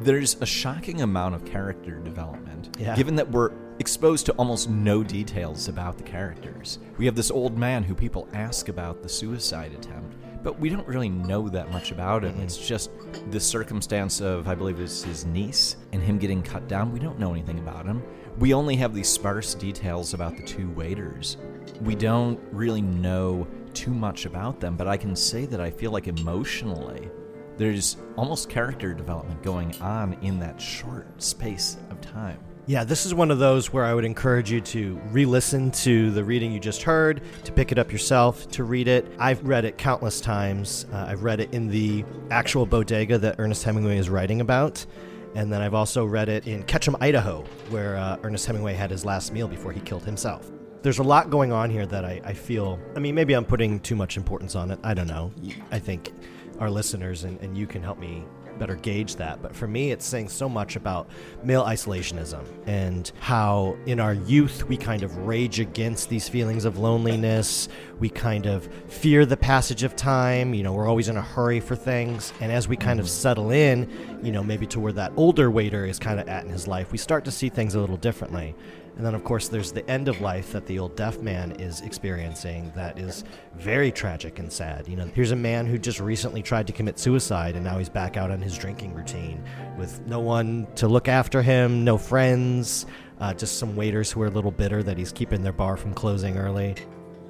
There's 0.00 0.36
a 0.42 0.46
shocking 0.46 1.00
amount 1.00 1.34
of 1.34 1.44
character 1.46 1.92
development, 2.00 2.76
Yeah. 2.78 2.94
given 2.96 3.16
that 3.16 3.30
we're 3.30 3.52
exposed 3.78 4.26
to 4.26 4.32
almost 4.32 4.68
no 4.68 5.02
details 5.02 5.68
about 5.68 5.96
the 5.96 6.04
characters. 6.04 6.78
We 6.98 7.06
have 7.06 7.14
this 7.14 7.30
old 7.30 7.56
man 7.56 7.82
who 7.82 7.94
people 7.94 8.28
ask 8.34 8.68
about 8.68 9.02
the 9.02 9.08
suicide 9.08 9.72
attempt, 9.72 10.16
but 10.42 10.58
we 10.58 10.68
don't 10.68 10.86
really 10.86 11.08
know 11.08 11.48
that 11.48 11.70
much 11.70 11.92
about 11.92 12.24
him. 12.24 12.32
Mm-hmm. 12.32 12.42
It's 12.42 12.58
just 12.58 12.90
the 13.30 13.40
circumstance 13.40 14.20
of, 14.20 14.48
I 14.48 14.54
believe 14.54 14.80
it's 14.80 15.02
his 15.02 15.24
niece, 15.24 15.76
and 15.92 16.02
him 16.02 16.18
getting 16.18 16.42
cut 16.42 16.68
down. 16.68 16.92
We 16.92 17.00
don't 17.00 17.18
know 17.18 17.32
anything 17.32 17.58
about 17.58 17.86
him. 17.86 18.02
We 18.38 18.54
only 18.54 18.76
have 18.76 18.94
these 18.94 19.08
sparse 19.08 19.54
details 19.54 20.14
about 20.14 20.36
the 20.36 20.42
two 20.42 20.70
waiters. 20.70 21.36
We 21.82 21.94
don't 21.94 22.40
really 22.50 22.82
know 22.82 23.46
too 23.74 23.92
much 23.92 24.26
about 24.26 24.60
them, 24.60 24.76
but 24.76 24.88
I 24.88 24.96
can 24.96 25.14
say 25.14 25.46
that 25.46 25.60
I 25.60 25.70
feel 25.70 25.90
like 25.90 26.08
emotionally, 26.08 27.10
there's 27.56 27.98
almost 28.16 28.48
character 28.48 28.94
development 28.94 29.42
going 29.42 29.74
on 29.80 30.14
in 30.22 30.38
that 30.40 30.60
short 30.60 31.22
space 31.22 31.76
of 31.90 32.00
time. 32.00 32.38
Yeah, 32.66 32.84
this 32.84 33.06
is 33.06 33.12
one 33.12 33.32
of 33.32 33.40
those 33.40 33.72
where 33.72 33.84
I 33.84 33.92
would 33.92 34.04
encourage 34.04 34.48
you 34.52 34.60
to 34.60 34.94
re 35.10 35.24
listen 35.24 35.72
to 35.72 36.12
the 36.12 36.22
reading 36.22 36.52
you 36.52 36.60
just 36.60 36.84
heard, 36.84 37.20
to 37.42 37.50
pick 37.50 37.72
it 37.72 37.78
up 37.78 37.90
yourself, 37.90 38.48
to 38.52 38.62
read 38.62 38.86
it. 38.86 39.12
I've 39.18 39.42
read 39.42 39.64
it 39.64 39.76
countless 39.78 40.20
times. 40.20 40.86
Uh, 40.92 41.06
I've 41.08 41.24
read 41.24 41.40
it 41.40 41.52
in 41.52 41.66
the 41.66 42.04
actual 42.30 42.64
bodega 42.64 43.18
that 43.18 43.34
Ernest 43.40 43.64
Hemingway 43.64 43.98
is 43.98 44.08
writing 44.08 44.40
about. 44.40 44.86
And 45.34 45.52
then 45.52 45.60
I've 45.60 45.74
also 45.74 46.04
read 46.04 46.28
it 46.28 46.46
in 46.46 46.62
Ketchum, 46.62 46.96
Idaho, 47.00 47.42
where 47.70 47.96
uh, 47.96 48.18
Ernest 48.22 48.46
Hemingway 48.46 48.74
had 48.74 48.92
his 48.92 49.04
last 49.04 49.32
meal 49.32 49.48
before 49.48 49.72
he 49.72 49.80
killed 49.80 50.04
himself. 50.04 50.48
There's 50.82 51.00
a 51.00 51.04
lot 51.04 51.30
going 51.30 51.50
on 51.50 51.68
here 51.68 51.86
that 51.86 52.04
I, 52.04 52.20
I 52.24 52.32
feel. 52.32 52.78
I 52.94 53.00
mean, 53.00 53.16
maybe 53.16 53.34
I'm 53.34 53.44
putting 53.44 53.80
too 53.80 53.96
much 53.96 54.16
importance 54.16 54.54
on 54.54 54.70
it. 54.70 54.78
I 54.84 54.94
don't 54.94 55.08
know. 55.08 55.32
I 55.72 55.80
think 55.80 56.12
our 56.60 56.70
listeners 56.70 57.24
and, 57.24 57.40
and 57.40 57.58
you 57.58 57.66
can 57.66 57.82
help 57.82 57.98
me 57.98 58.24
better 58.58 58.76
gauge 58.76 59.16
that. 59.16 59.42
But 59.42 59.54
for 59.54 59.66
me, 59.66 59.92
it's 59.92 60.04
saying 60.04 60.28
so 60.28 60.48
much 60.48 60.76
about 60.76 61.08
male 61.42 61.64
isolationism 61.64 62.44
and 62.66 63.10
how 63.20 63.76
in 63.86 64.00
our 64.00 64.14
youth 64.14 64.64
we 64.68 64.76
kind 64.76 65.02
of 65.02 65.16
rage 65.18 65.60
against 65.60 66.08
these 66.08 66.28
feelings 66.28 66.64
of 66.64 66.78
loneliness. 66.78 67.68
We 67.98 68.08
kind 68.08 68.46
of 68.46 68.68
fear 68.88 69.26
the 69.26 69.36
passage 69.36 69.82
of 69.82 69.96
time. 69.96 70.54
You 70.54 70.62
know, 70.62 70.72
we're 70.72 70.88
always 70.88 71.08
in 71.08 71.16
a 71.16 71.22
hurry 71.22 71.60
for 71.60 71.76
things. 71.76 72.32
And 72.40 72.52
as 72.52 72.68
we 72.68 72.76
kind 72.76 73.00
of 73.00 73.06
mm-hmm. 73.06 73.12
settle 73.12 73.50
in, 73.50 74.20
you 74.22 74.32
know, 74.32 74.42
maybe 74.42 74.66
to 74.68 74.80
where 74.80 74.92
that 74.92 75.12
older 75.16 75.50
waiter 75.50 75.84
is 75.84 75.98
kind 75.98 76.20
of 76.20 76.28
at 76.28 76.44
in 76.44 76.50
his 76.50 76.66
life, 76.66 76.92
we 76.92 76.98
start 76.98 77.24
to 77.24 77.30
see 77.30 77.48
things 77.48 77.74
a 77.74 77.80
little 77.80 77.96
differently. 77.96 78.54
And 78.96 79.06
then, 79.06 79.14
of 79.14 79.24
course, 79.24 79.48
there's 79.48 79.72
the 79.72 79.88
end 79.88 80.08
of 80.08 80.20
life 80.20 80.52
that 80.52 80.66
the 80.66 80.78
old 80.78 80.96
deaf 80.96 81.18
man 81.18 81.52
is 81.52 81.80
experiencing 81.80 82.70
that 82.76 82.98
is 82.98 83.24
very 83.54 83.90
tragic 83.90 84.38
and 84.38 84.52
sad. 84.52 84.86
You 84.86 84.96
know, 84.96 85.06
here's 85.14 85.30
a 85.30 85.36
man 85.36 85.66
who 85.66 85.78
just 85.78 85.98
recently 85.98 86.42
tried 86.42 86.66
to 86.66 86.72
commit 86.72 86.98
suicide 86.98 87.54
and 87.54 87.64
now 87.64 87.78
he's 87.78 87.88
back 87.88 88.16
out 88.16 88.30
on 88.30 88.42
his 88.42 88.56
drinking 88.56 88.94
routine 88.94 89.42
with 89.78 90.06
no 90.06 90.20
one 90.20 90.66
to 90.76 90.88
look 90.88 91.08
after 91.08 91.40
him, 91.40 91.84
no 91.84 91.96
friends, 91.96 92.84
uh, 93.20 93.32
just 93.32 93.58
some 93.58 93.76
waiters 93.76 94.12
who 94.12 94.20
are 94.20 94.26
a 94.26 94.30
little 94.30 94.50
bitter 94.50 94.82
that 94.82 94.98
he's 94.98 95.12
keeping 95.12 95.42
their 95.42 95.52
bar 95.52 95.76
from 95.76 95.94
closing 95.94 96.36
early. 96.36 96.74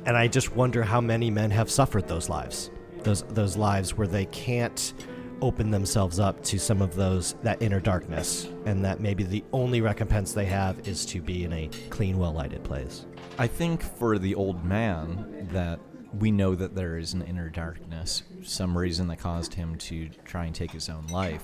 And 0.04 0.16
I 0.16 0.26
just 0.26 0.56
wonder 0.56 0.82
how 0.82 1.00
many 1.00 1.30
men 1.30 1.50
have 1.52 1.70
suffered 1.70 2.08
those 2.08 2.28
lives, 2.28 2.72
those 3.02 3.22
those 3.24 3.56
lives 3.56 3.96
where 3.96 4.08
they 4.08 4.24
can't 4.26 4.94
open 5.42 5.70
themselves 5.70 6.18
up 6.18 6.42
to 6.44 6.58
some 6.58 6.80
of 6.80 6.94
those 6.94 7.34
that 7.42 7.60
inner 7.60 7.80
darkness 7.80 8.48
and 8.64 8.82
that 8.84 9.00
maybe 9.00 9.24
the 9.24 9.44
only 9.52 9.80
recompense 9.80 10.32
they 10.32 10.46
have 10.46 10.88
is 10.88 11.04
to 11.04 11.20
be 11.20 11.44
in 11.44 11.52
a 11.52 11.68
clean 11.90 12.18
well 12.18 12.32
lighted 12.32 12.64
place 12.64 13.04
I 13.38 13.46
think 13.46 13.82
for 13.82 14.18
the 14.18 14.34
old 14.34 14.64
man 14.64 15.48
that 15.52 15.80
we 16.18 16.30
know 16.30 16.54
that 16.54 16.74
there 16.74 16.98
is 16.98 17.14
an 17.14 17.22
inner 17.22 17.48
darkness, 17.48 18.22
some 18.42 18.76
reason 18.76 19.08
that 19.08 19.18
caused 19.18 19.54
him 19.54 19.76
to 19.76 20.10
try 20.24 20.44
and 20.44 20.54
take 20.54 20.70
his 20.70 20.88
own 20.88 21.06
life. 21.06 21.42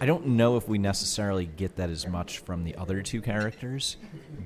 I 0.00 0.06
don't 0.06 0.26
know 0.26 0.56
if 0.56 0.68
we 0.68 0.78
necessarily 0.78 1.46
get 1.46 1.74
that 1.76 1.90
as 1.90 2.06
much 2.06 2.38
from 2.38 2.62
the 2.62 2.76
other 2.76 3.02
two 3.02 3.20
characters, 3.20 3.96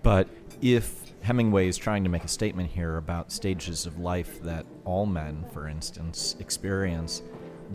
but 0.02 0.28
if 0.62 1.12
Hemingway 1.20 1.68
is 1.68 1.76
trying 1.76 2.04
to 2.04 2.10
make 2.10 2.24
a 2.24 2.28
statement 2.28 2.70
here 2.70 2.96
about 2.96 3.30
stages 3.30 3.84
of 3.84 3.98
life 3.98 4.42
that 4.42 4.64
all 4.86 5.04
men, 5.04 5.44
for 5.52 5.68
instance, 5.68 6.36
experience, 6.40 7.22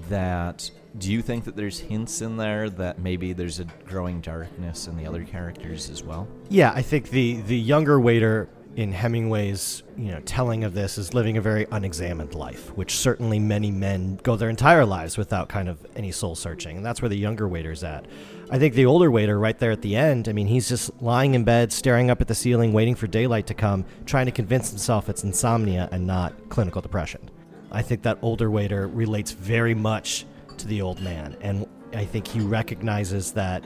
that 0.10 0.70
do 0.98 1.12
you 1.12 1.22
think 1.22 1.44
that 1.46 1.56
there's 1.56 1.80
hints 1.80 2.22
in 2.22 2.38
there 2.38 2.70
that 2.72 3.00
maybe 3.00 3.34
there's 3.34 3.60
a 3.60 3.66
growing 3.86 4.20
darkness 4.20 4.88
in 4.88 4.98
the 4.98 5.06
other 5.06 5.24
characters 5.24 5.90
as 5.90 6.04
well? 6.04 6.28
yeah 6.50 6.72
i 6.76 6.82
think 6.82 7.10
the 7.10 7.42
the 7.42 7.58
younger 7.58 8.00
waiter 8.00 8.50
in 8.78 8.92
hemingway's 8.92 9.82
you 9.98 10.12
know 10.12 10.20
telling 10.20 10.64
of 10.64 10.76
this 10.76 11.00
is 11.00 11.16
living 11.16 11.36
a 11.36 11.42
very 11.42 11.66
unexamined 11.72 12.36
life 12.36 12.70
which 12.78 12.96
certainly 12.96 13.40
many 13.40 13.72
men 13.72 14.20
go 14.22 14.36
their 14.36 14.52
entire 14.52 14.86
lives 14.86 15.18
without 15.18 15.50
kind 15.50 15.68
of 15.68 15.84
any 15.96 16.12
soul 16.12 16.36
searching 16.36 16.78
and 16.78 16.86
that's 16.86 17.02
where 17.02 17.10
the 17.10 17.18
younger 17.18 17.48
waiter's 17.48 17.84
at 17.84 18.06
i 18.52 18.60
think 18.60 18.76
the 18.76 18.86
older 18.86 19.10
waiter 19.10 19.40
right 19.40 19.58
there 19.58 19.72
at 19.72 19.82
the 19.82 19.96
end 19.96 20.30
i 20.30 20.32
mean 20.32 20.46
he's 20.46 20.70
just 20.70 20.92
lying 21.02 21.34
in 21.34 21.44
bed 21.44 21.74
staring 21.74 22.12
up 22.12 22.22
at 22.22 22.28
the 22.28 22.36
ceiling 22.36 22.72
waiting 22.72 22.94
for 22.94 23.08
daylight 23.08 23.48
to 23.48 23.56
come 23.56 23.84
trying 24.06 24.28
to 24.28 24.32
convince 24.32 24.70
himself 24.70 25.10
it's 25.10 25.24
insomnia 25.24 25.90
and 25.92 26.06
not 26.06 26.34
clinical 26.50 26.80
depression 26.80 27.32
I 27.72 27.82
think 27.82 28.04
that 28.04 28.18
older 28.22 28.50
waiter 28.50 28.88
relates 28.88 29.32
very 29.32 29.74
much 29.74 30.26
to 30.58 30.68
the 30.68 30.82
old 30.82 31.02
man. 31.02 31.36
And 31.42 31.68
I 31.94 32.06
think 32.06 32.28
he 32.28 32.40
recognizes 32.40 33.32
that 33.34 33.64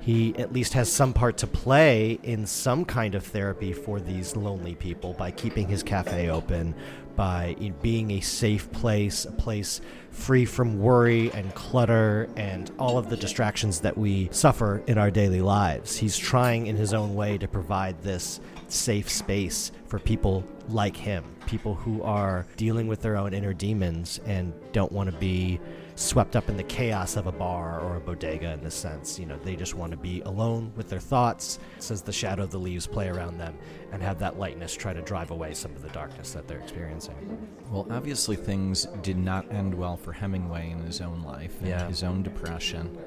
he 0.00 0.34
at 0.36 0.52
least 0.52 0.72
has 0.72 0.90
some 0.90 1.12
part 1.12 1.36
to 1.38 1.46
play 1.46 2.18
in 2.24 2.44
some 2.44 2.84
kind 2.84 3.14
of 3.14 3.24
therapy 3.24 3.72
for 3.72 4.00
these 4.00 4.34
lonely 4.34 4.74
people 4.74 5.12
by 5.12 5.30
keeping 5.30 5.68
his 5.68 5.82
cafe 5.84 6.28
open, 6.28 6.74
by 7.16 7.56
being 7.82 8.12
a 8.12 8.20
safe 8.20 8.70
place, 8.72 9.24
a 9.24 9.32
place 9.32 9.80
free 10.10 10.44
from 10.44 10.78
worry 10.78 11.30
and 11.32 11.54
clutter 11.54 12.28
and 12.36 12.70
all 12.78 12.98
of 12.98 13.08
the 13.08 13.16
distractions 13.16 13.80
that 13.80 13.96
we 13.96 14.28
suffer 14.30 14.82
in 14.86 14.98
our 14.98 15.10
daily 15.10 15.40
lives. 15.40 15.96
He's 15.96 16.16
trying 16.18 16.66
in 16.66 16.76
his 16.76 16.92
own 16.92 17.14
way 17.14 17.38
to 17.38 17.48
provide 17.48 18.02
this 18.02 18.40
safe 18.68 19.08
space 19.08 19.72
for 19.86 19.98
people 19.98 20.44
like 20.68 20.96
him, 20.96 21.24
people 21.46 21.74
who 21.74 22.02
are 22.02 22.46
dealing 22.56 22.88
with 22.88 23.02
their 23.02 23.16
own 23.16 23.34
inner 23.34 23.52
demons 23.52 24.20
and 24.26 24.52
don't 24.72 24.92
want 24.92 25.10
to 25.10 25.16
be 25.16 25.60
swept 26.02 26.36
up 26.36 26.48
in 26.48 26.56
the 26.56 26.62
chaos 26.64 27.16
of 27.16 27.26
a 27.26 27.32
bar 27.32 27.80
or 27.80 27.96
a 27.96 28.00
bodega 28.00 28.52
in 28.52 28.62
this 28.62 28.74
sense. 28.74 29.18
You 29.18 29.26
know, 29.26 29.36
they 29.44 29.56
just 29.56 29.74
want 29.74 29.92
to 29.92 29.96
be 29.96 30.20
alone 30.22 30.72
with 30.76 30.88
their 30.88 31.00
thoughts, 31.00 31.58
says 31.78 32.02
the 32.02 32.12
shadow 32.12 32.42
of 32.42 32.50
the 32.50 32.58
leaves 32.58 32.86
play 32.86 33.08
around 33.08 33.38
them, 33.38 33.56
and 33.92 34.02
have 34.02 34.18
that 34.18 34.38
lightness 34.38 34.74
try 34.74 34.92
to 34.92 35.02
drive 35.02 35.30
away 35.30 35.54
some 35.54 35.70
of 35.72 35.82
the 35.82 35.88
darkness 35.90 36.32
that 36.32 36.48
they're 36.48 36.58
experiencing. 36.60 37.48
Well, 37.70 37.86
obviously, 37.90 38.36
things 38.36 38.86
did 39.02 39.16
not 39.16 39.50
end 39.52 39.74
well 39.74 39.96
for 39.96 40.12
Hemingway 40.12 40.70
in 40.70 40.78
his 40.80 41.00
own 41.00 41.22
life 41.22 41.58
and 41.60 41.68
Yeah. 41.68 41.86
his 41.88 42.02
own 42.02 42.22
depression. 42.22 42.98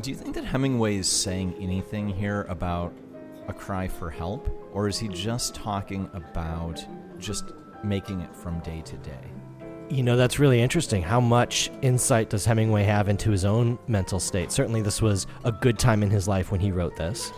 Do 0.00 0.10
you 0.10 0.16
think 0.16 0.34
that 0.36 0.44
Hemingway 0.44 0.96
is 0.96 1.08
saying 1.08 1.54
anything 1.60 2.08
here 2.08 2.46
about 2.48 2.92
a 3.48 3.52
cry 3.52 3.88
for 3.88 4.08
help, 4.10 4.48
or 4.72 4.88
is 4.88 4.98
he 4.98 5.08
just 5.08 5.54
talking 5.54 6.08
about 6.14 6.84
just 7.18 7.44
making 7.82 8.20
it 8.20 8.34
from 8.34 8.60
day 8.60 8.80
to 8.82 8.96
day? 8.98 9.18
You 9.88 10.02
know, 10.04 10.16
that's 10.16 10.38
really 10.38 10.60
interesting. 10.60 11.02
How 11.02 11.20
much 11.20 11.70
insight 11.82 12.30
does 12.30 12.44
Hemingway 12.44 12.84
have 12.84 13.08
into 13.08 13.30
his 13.30 13.44
own 13.44 13.78
mental 13.88 14.20
state? 14.20 14.52
Certainly, 14.52 14.82
this 14.82 15.02
was 15.02 15.26
a 15.44 15.50
good 15.50 15.78
time 15.78 16.02
in 16.02 16.10
his 16.10 16.28
life 16.28 16.52
when 16.52 16.60
he 16.60 16.70
wrote 16.70 16.96
this. 16.96 17.32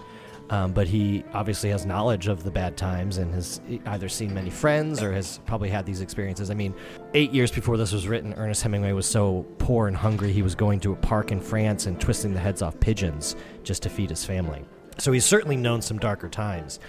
Um, 0.50 0.72
but 0.72 0.86
he 0.86 1.24
obviously 1.32 1.70
has 1.70 1.86
knowledge 1.86 2.26
of 2.26 2.44
the 2.44 2.50
bad 2.50 2.76
times 2.76 3.16
and 3.16 3.32
has 3.32 3.62
either 3.86 4.06
seen 4.06 4.34
many 4.34 4.50
friends 4.50 5.02
or 5.02 5.10
has 5.10 5.40
probably 5.46 5.70
had 5.70 5.86
these 5.86 6.02
experiences. 6.02 6.50
I 6.50 6.54
mean, 6.54 6.74
eight 7.14 7.32
years 7.32 7.50
before 7.50 7.78
this 7.78 7.90
was 7.90 8.06
written, 8.06 8.34
Ernest 8.34 8.62
Hemingway 8.62 8.92
was 8.92 9.06
so 9.06 9.46
poor 9.56 9.88
and 9.88 9.96
hungry 9.96 10.30
he 10.30 10.42
was 10.42 10.54
going 10.54 10.78
to 10.80 10.92
a 10.92 10.96
park 10.96 11.32
in 11.32 11.40
France 11.40 11.86
and 11.86 11.98
twisting 11.98 12.34
the 12.34 12.40
heads 12.40 12.60
off 12.60 12.78
pigeons 12.80 13.34
just 13.62 13.82
to 13.84 13.88
feed 13.88 14.10
his 14.10 14.26
family. 14.26 14.62
So 14.98 15.10
he's 15.10 15.24
certainly 15.24 15.56
known 15.56 15.80
some 15.80 15.98
darker 15.98 16.28
times. 16.28 16.80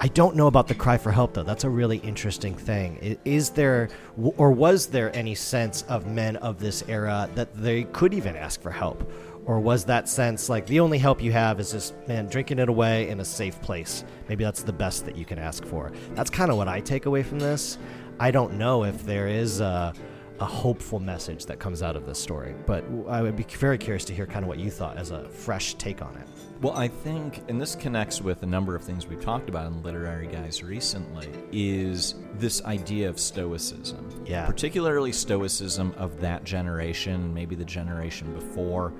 I 0.00 0.06
don't 0.06 0.36
know 0.36 0.46
about 0.46 0.68
the 0.68 0.76
cry 0.76 0.96
for 0.96 1.10
help, 1.10 1.34
though. 1.34 1.42
That's 1.42 1.64
a 1.64 1.70
really 1.70 1.96
interesting 1.98 2.54
thing. 2.54 3.18
Is 3.24 3.50
there, 3.50 3.88
or 4.16 4.52
was 4.52 4.86
there 4.86 5.14
any 5.16 5.34
sense 5.34 5.82
of 5.88 6.06
men 6.06 6.36
of 6.36 6.60
this 6.60 6.84
era 6.86 7.28
that 7.34 7.52
they 7.52 7.82
could 7.82 8.14
even 8.14 8.36
ask 8.36 8.62
for 8.62 8.70
help? 8.70 9.10
Or 9.44 9.58
was 9.58 9.84
that 9.86 10.08
sense 10.08 10.48
like 10.48 10.66
the 10.66 10.78
only 10.78 10.98
help 10.98 11.20
you 11.20 11.32
have 11.32 11.58
is 11.58 11.72
just, 11.72 11.94
man, 12.06 12.26
drinking 12.26 12.60
it 12.60 12.68
away 12.68 13.08
in 13.08 13.18
a 13.18 13.24
safe 13.24 13.60
place? 13.60 14.04
Maybe 14.28 14.44
that's 14.44 14.62
the 14.62 14.72
best 14.72 15.04
that 15.04 15.16
you 15.16 15.24
can 15.24 15.40
ask 15.40 15.64
for. 15.64 15.90
That's 16.14 16.30
kind 16.30 16.52
of 16.52 16.56
what 16.56 16.68
I 16.68 16.80
take 16.80 17.06
away 17.06 17.24
from 17.24 17.40
this. 17.40 17.76
I 18.20 18.30
don't 18.30 18.54
know 18.54 18.84
if 18.84 19.04
there 19.04 19.26
is 19.26 19.60
a, 19.60 19.94
a 20.40 20.44
hopeful 20.44 21.00
message 21.00 21.46
that 21.46 21.58
comes 21.58 21.82
out 21.82 21.96
of 21.96 22.06
this 22.06 22.18
story, 22.18 22.54
but 22.66 22.84
I 23.08 23.22
would 23.22 23.36
be 23.36 23.42
very 23.42 23.78
curious 23.78 24.04
to 24.06 24.14
hear 24.14 24.26
kind 24.26 24.44
of 24.44 24.48
what 24.48 24.58
you 24.58 24.70
thought 24.70 24.96
as 24.96 25.10
a 25.10 25.28
fresh 25.28 25.74
take 25.74 26.00
on 26.00 26.16
it. 26.16 26.28
Well, 26.60 26.76
I 26.76 26.88
think, 26.88 27.42
and 27.48 27.60
this 27.60 27.74
connects 27.74 28.20
with 28.20 28.42
a 28.42 28.46
number 28.46 28.74
of 28.74 28.82
things 28.82 29.06
we've 29.06 29.20
talked 29.20 29.48
about 29.48 29.66
in 29.66 29.82
Literary 29.82 30.26
Guys 30.26 30.62
recently, 30.62 31.28
is 31.52 32.16
this 32.34 32.64
idea 32.64 33.08
of 33.08 33.18
Stoicism. 33.18 34.24
Yeah. 34.26 34.46
Particularly 34.46 35.12
Stoicism 35.12 35.94
of 35.96 36.20
that 36.20 36.44
generation, 36.44 37.32
maybe 37.32 37.54
the 37.54 37.64
generation 37.64 38.32
before, 38.32 38.92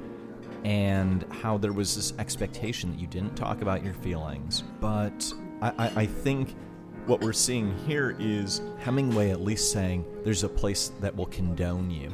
and 0.65 1.25
how 1.31 1.59
there 1.59 1.73
was 1.73 1.95
this 1.95 2.15
expectation 2.19 2.91
that 2.93 3.01
you 3.01 3.07
didn't 3.07 3.35
talk 3.37 3.63
about 3.63 3.85
your 3.85 3.95
feelings. 3.95 4.63
But 4.81 5.33
I, 5.61 5.69
I, 5.79 5.93
I 5.97 6.07
think 6.07 6.55
what 7.09 7.23
we're 7.23 7.33
seeing 7.33 7.75
here 7.87 8.15
is 8.19 8.61
Hemingway 8.79 9.31
at 9.31 9.41
least 9.41 9.73
saying 9.73 10.05
there's 10.25 10.45
a 10.45 10.49
place 10.49 10.93
that 11.01 11.17
will 11.17 11.27
condone 11.27 11.91
you, 11.91 12.11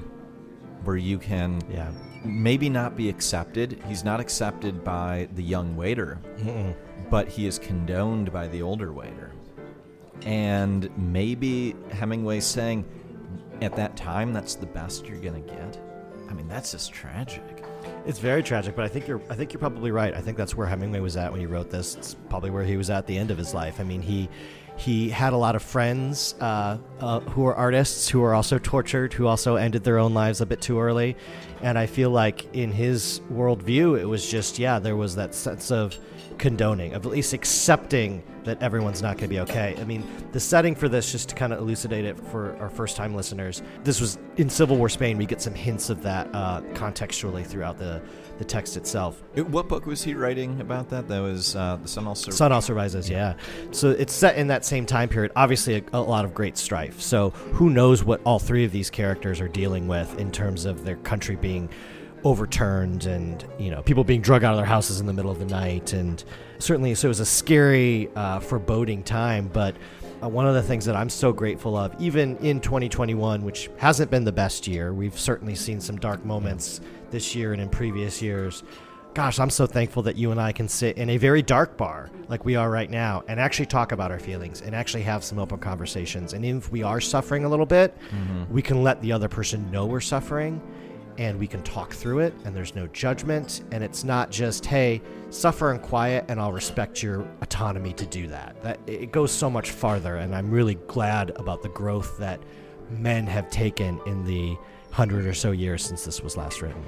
where 0.85 0.97
you 0.97 1.19
can 1.19 1.61
yeah. 1.69 1.91
maybe 2.25 2.69
not 2.69 2.97
be 2.97 3.09
accepted. 3.09 3.83
He's 3.89 4.05
not 4.05 4.21
accepted 4.21 4.85
by 4.85 5.29
the 5.35 5.43
young 5.43 5.77
waiter, 5.77 6.21
Mm-mm. 6.39 6.77
but 7.11 7.29
he 7.29 7.47
is 7.47 7.59
condoned 7.59 8.33
by 8.33 8.47
the 8.47 8.63
older 8.63 8.93
waiter. 8.93 9.33
And 10.23 10.89
maybe 10.97 11.75
Hemingway's 11.91 12.47
saying, 12.47 12.85
at 13.63 13.75
that 13.75 13.97
time, 13.97 14.33
that's 14.33 14.55
the 14.55 14.67
best 14.67 15.07
you're 15.07 15.21
going 15.21 15.43
to 15.43 15.55
get. 15.55 15.81
I 16.31 16.35
mean, 16.35 16.47
that's 16.47 16.71
just 16.71 16.93
tragic. 16.93 17.64
It's 18.07 18.19
very 18.19 18.43
tragic, 18.43 18.77
but 18.77 18.85
I 18.85 18.89
think 18.89 19.09
you're 19.09 19.21
I 19.31 19.35
think 19.35 19.53
you're 19.53 19.61
probably 19.61 19.91
right. 19.91 20.15
I 20.15 20.21
think 20.21 20.37
that's 20.37 20.55
where 20.55 20.67
Hemingway 20.67 21.01
was 21.01 21.17
at 21.17 21.31
when 21.31 21.41
he 21.41 21.47
wrote 21.47 21.71
this. 21.71 21.97
It's 21.97 22.15
probably 22.29 22.51
where 22.51 22.65
he 22.65 22.77
was 22.77 22.91
at 22.91 23.07
the 23.07 23.17
end 23.17 23.31
of 23.31 23.39
his 23.39 23.55
life. 23.55 23.81
I 23.81 23.85
mean, 23.85 24.03
he 24.03 24.29
he 24.77 25.09
had 25.09 25.33
a 25.33 25.37
lot 25.37 25.55
of 25.55 25.63
friends 25.63 26.35
uh, 26.41 26.79
uh, 27.01 27.21
who 27.21 27.47
are 27.47 27.55
artists 27.55 28.09
who 28.09 28.23
are 28.23 28.35
also 28.35 28.59
tortured, 28.59 29.13
who 29.13 29.27
also 29.27 29.57
ended 29.57 29.85
their 29.85 29.99
own 29.99 30.15
lives 30.15 30.41
a 30.41 30.47
bit 30.47 30.61
too 30.61 30.81
early. 30.81 31.17
And 31.63 31.79
I 31.79 31.87
feel 31.87 32.11
like 32.11 32.55
in 32.55 32.73
his 32.73 33.21
worldview, 33.33 33.99
it 33.99 34.05
was 34.05 34.29
just 34.29 34.59
yeah, 34.59 34.79
there 34.79 34.97
was 34.97 35.17
that 35.17 35.35
sense 35.35 35.71
of 35.71 35.97
condoning, 36.39 36.95
of 36.95 37.05
at 37.07 37.13
least 37.13 37.33
accepting 37.33 38.23
that 38.45 38.63
everyone's 38.63 39.01
not 39.01 39.17
going 39.17 39.25
to 39.25 39.29
be 39.29 39.41
okay. 39.41 39.75
I 39.79 39.85
mean, 39.85 40.05
the 40.33 40.41
setting 40.41 40.75
for 40.75 40.89
this, 40.89 41.11
just 41.11 41.31
to 41.31 41.35
kind 41.35 41.53
of 41.53 41.59
elucidate 41.61 42.05
it 42.05 42.19
for 42.19 42.57
our 42.59 42.69
first 42.69 42.97
time 42.97 43.15
listeners, 43.15 43.63
this 43.85 44.01
was 44.01 44.19
in 44.37 44.51
Civil 44.51 44.77
War 44.77 44.89
Spain. 44.89 45.17
We 45.17 45.27
get 45.27 45.41
some 45.41 45.55
hints 45.55 45.89
of 45.91 46.03
that 46.03 46.29
uh, 46.35 46.61
contextually 46.75 47.47
throughout 47.47 47.79
the, 47.79 48.03
the 48.39 48.45
text 48.45 48.77
itself. 48.77 49.23
It, 49.35 49.49
what 49.49 49.69
book 49.69 49.87
was 49.87 50.03
he 50.03 50.15
writing 50.15 50.61
about 50.61 50.91
that? 50.91 51.09
That 51.09 51.21
was 51.21 51.57
uh, 51.57 51.79
The 51.81 51.89
Sun 51.89 52.07
Also 52.07 52.31
Sun 52.31 52.53
Also 52.53 52.75
Rises, 52.75 53.09
yeah. 53.09 53.35
So 53.71 53.91
it's 53.91 54.13
set 54.13 54.37
in 54.37 54.47
that 54.49 54.65
same 54.65 54.85
time 54.85 55.09
period. 55.09 55.33
Obviously, 55.37 55.77
a, 55.77 55.83
a 55.95 56.01
lot 56.01 56.25
of 56.25 56.35
great 56.35 56.59
strife. 56.59 57.01
So 57.01 57.31
who 57.31 57.71
knows 57.71 58.05
what 58.05 58.21
all 58.25 58.39
three 58.39 58.65
of 58.65 58.73
these 58.73 58.91
characters 58.91 59.41
are 59.41 59.49
dealing 59.49 59.89
with 59.89 60.19
in 60.19 60.31
terms 60.31 60.67
of 60.67 60.85
their 60.85 60.97
country 60.97 61.37
being 61.37 61.71
overturned 62.25 63.07
and 63.07 63.45
you 63.59 63.71
know 63.71 63.83
people 63.83 64.03
being 64.05 64.21
drug 64.21 64.45
out 64.45 64.53
of 64.53 64.57
their 64.57 64.67
houses 64.67 64.99
in 65.01 65.07
the 65.07 65.13
middle 65.13 65.31
of 65.31 65.39
the 65.39 65.45
night. 65.47 65.93
And 65.93 66.23
certainly 66.59 66.95
so 66.95 67.09
it 67.09 67.11
was 67.11 67.21
a 67.21 67.27
scary 67.27 68.09
uh, 68.17 68.41
foreboding 68.41 69.03
time 69.03 69.49
but 69.53 69.77
uh, 70.23 70.29
one 70.29 70.47
of 70.47 70.55
the 70.55 70.63
things 70.63 70.85
that 70.87 70.97
i'm 70.97 71.11
so 71.11 71.33
grateful 71.33 71.77
of 71.77 71.95
even 72.01 72.37
in 72.39 72.59
2021 72.61 73.43
which 73.45 73.69
hasn't 73.77 74.11
been 74.11 74.25
the 74.25 74.33
best 74.33 74.67
year 74.67 74.95
we've 74.95 75.19
certainly 75.19 75.55
seen 75.55 75.81
some 75.81 75.97
dark 75.99 76.25
moments 76.25 76.81
this 77.11 77.35
year 77.35 77.53
and 77.53 77.61
in 77.61 77.69
previous 77.69 78.23
years. 78.23 78.63
Gosh 79.13 79.39
i'm 79.41 79.51
so 79.51 79.67
thankful 79.67 80.03
that 80.05 80.17
you 80.17 80.31
and 80.31 80.41
i 80.41 80.53
can 80.53 80.69
sit 80.69 80.97
in 80.97 81.11
a 81.11 81.17
very 81.19 81.43
dark 81.43 81.77
bar 81.77 82.09
like 82.29 82.45
we 82.45 82.57
are 82.57 82.71
right 82.71 82.89
now 82.91 83.23
and 83.29 83.39
actually 83.39 83.67
talk 83.67 83.93
about 83.93 84.11
our 84.11 84.19
feelings 84.19 84.63
and 84.63 84.75
actually 84.75 85.03
have 85.03 85.23
some 85.23 85.39
open 85.39 85.59
conversations. 85.59 86.33
And 86.33 86.45
if 86.45 86.73
we 86.73 86.83
are 86.83 87.01
suffering 87.01 87.45
a 87.45 87.49
little 87.49 87.67
bit 87.67 87.95
Mm-hmm. 88.11 88.53
we 88.55 88.63
can 88.63 88.83
let 88.83 89.03
the 89.03 89.13
other 89.13 89.29
person 89.29 89.71
know 89.71 89.85
we're 89.87 90.01
suffering 90.01 90.61
and 91.19 91.39
we 91.39 91.47
can 91.47 91.63
talk 91.63 91.93
through 91.93 92.21
it 92.21 92.35
and 92.45 92.55
there's 92.55 92.75
no 92.75 92.87
judgment 92.89 93.63
and 93.73 93.83
it's 93.85 94.05
not 94.05 94.31
just 94.31 94.67
hey 94.67 95.01
suffer 95.31 95.73
in 95.73 95.79
quiet 95.79 96.25
and 96.29 96.41
i'll 96.41 96.53
respect 96.53 97.03
your 97.03 97.27
autonomy 97.41 97.93
to 97.93 98.07
do 98.07 98.27
that 98.27 98.61
that 98.63 98.79
it 98.87 99.13
goes 99.13 99.31
so 99.31 99.49
much 99.49 99.71
farther 99.71 100.17
and 100.17 100.35
i'm 100.35 100.51
really 100.51 100.75
glad 100.87 101.31
about 101.37 101.63
the 101.63 101.69
growth 101.71 102.17
that 102.19 102.41
men 102.91 103.27
have 103.27 103.49
taken 103.51 104.01
in 104.07 104.25
the 104.25 104.57
hundred 104.91 105.27
or 105.27 105.35
so 105.35 105.51
years 105.51 105.85
since 105.85 106.05
this 106.05 106.21
was 106.21 106.37
last 106.37 106.63
written 106.63 106.85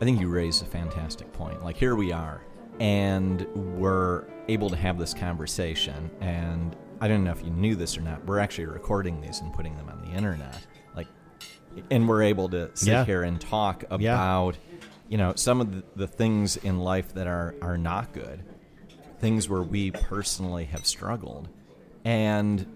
I 0.00 0.04
think 0.04 0.20
you 0.20 0.28
raise 0.28 0.62
a 0.62 0.64
fantastic 0.64 1.32
point. 1.32 1.64
Like, 1.64 1.76
here 1.76 1.96
we 1.96 2.12
are, 2.12 2.40
and 2.78 3.44
we're 3.76 4.26
able 4.46 4.70
to 4.70 4.76
have 4.76 4.96
this 4.96 5.12
conversation. 5.12 6.08
And 6.20 6.76
I 7.00 7.08
don't 7.08 7.24
know 7.24 7.32
if 7.32 7.42
you 7.42 7.50
knew 7.50 7.74
this 7.74 7.98
or 7.98 8.02
not, 8.02 8.24
we're 8.24 8.38
actually 8.38 8.66
recording 8.66 9.20
these 9.20 9.40
and 9.40 9.52
putting 9.52 9.76
them 9.76 9.88
on 9.88 10.00
the 10.02 10.16
internet. 10.16 10.64
And 11.90 12.08
we're 12.08 12.22
able 12.22 12.48
to 12.50 12.70
sit 12.74 12.88
Yeah. 12.88 13.04
here 13.04 13.22
and 13.22 13.40
talk 13.40 13.84
Yeah. 13.98 14.14
about, 14.14 14.56
you 15.08 15.16
know, 15.18 15.32
some 15.36 15.60
of 15.60 15.72
the, 15.74 15.82
the 15.96 16.06
things 16.06 16.56
in 16.56 16.80
life 16.80 17.14
that 17.14 17.26
are, 17.26 17.54
are 17.62 17.78
not 17.78 18.12
good, 18.12 18.42
things 19.20 19.48
where 19.48 19.62
we 19.62 19.90
personally 19.90 20.64
have 20.66 20.84
struggled. 20.86 21.48
And 22.04 22.66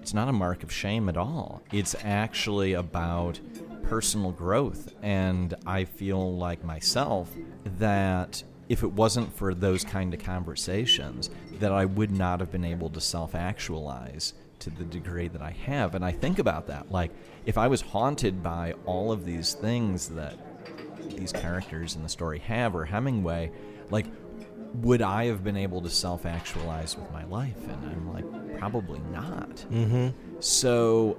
it's 0.00 0.14
not 0.14 0.28
a 0.28 0.32
mark 0.32 0.62
of 0.62 0.72
shame 0.72 1.08
at 1.08 1.16
all. 1.16 1.62
It's 1.72 1.94
actually 2.04 2.74
about 2.74 3.40
personal 3.84 4.32
growth. 4.32 4.94
And 5.02 5.54
I 5.66 5.84
feel 5.84 6.36
like 6.36 6.64
myself 6.64 7.30
that 7.78 8.42
if 8.68 8.82
it 8.82 8.92
wasn't 8.92 9.34
for 9.36 9.52
those 9.54 9.84
kind 9.84 10.14
of 10.14 10.20
conversations, 10.20 11.28
that 11.58 11.70
I 11.72 11.84
would 11.84 12.10
not 12.10 12.40
have 12.40 12.50
been 12.50 12.64
able 12.64 12.88
to 12.90 13.00
self 13.00 13.34
actualize 13.34 14.32
to 14.64 14.70
the 14.70 14.84
degree 14.84 15.28
that 15.28 15.42
I 15.42 15.50
have. 15.50 15.94
And 15.94 16.04
I 16.04 16.12
think 16.12 16.38
about 16.38 16.66
that. 16.66 16.90
Like, 16.90 17.10
if 17.46 17.56
I 17.56 17.68
was 17.68 17.80
haunted 17.80 18.42
by 18.42 18.74
all 18.86 19.12
of 19.12 19.24
these 19.24 19.54
things 19.54 20.08
that 20.10 20.36
these 21.16 21.32
characters 21.32 21.96
in 21.96 22.02
the 22.02 22.08
story 22.08 22.38
have, 22.40 22.74
or 22.74 22.84
Hemingway, 22.84 23.52
like, 23.90 24.06
would 24.76 25.02
I 25.02 25.26
have 25.26 25.44
been 25.44 25.56
able 25.56 25.80
to 25.82 25.90
self 25.90 26.26
actualize 26.26 26.96
with 26.96 27.10
my 27.12 27.24
life? 27.24 27.62
And 27.68 27.90
I'm 27.90 28.12
like, 28.12 28.58
probably 28.58 29.00
not. 29.12 29.50
mm-hmm 29.70 30.08
So 30.40 31.18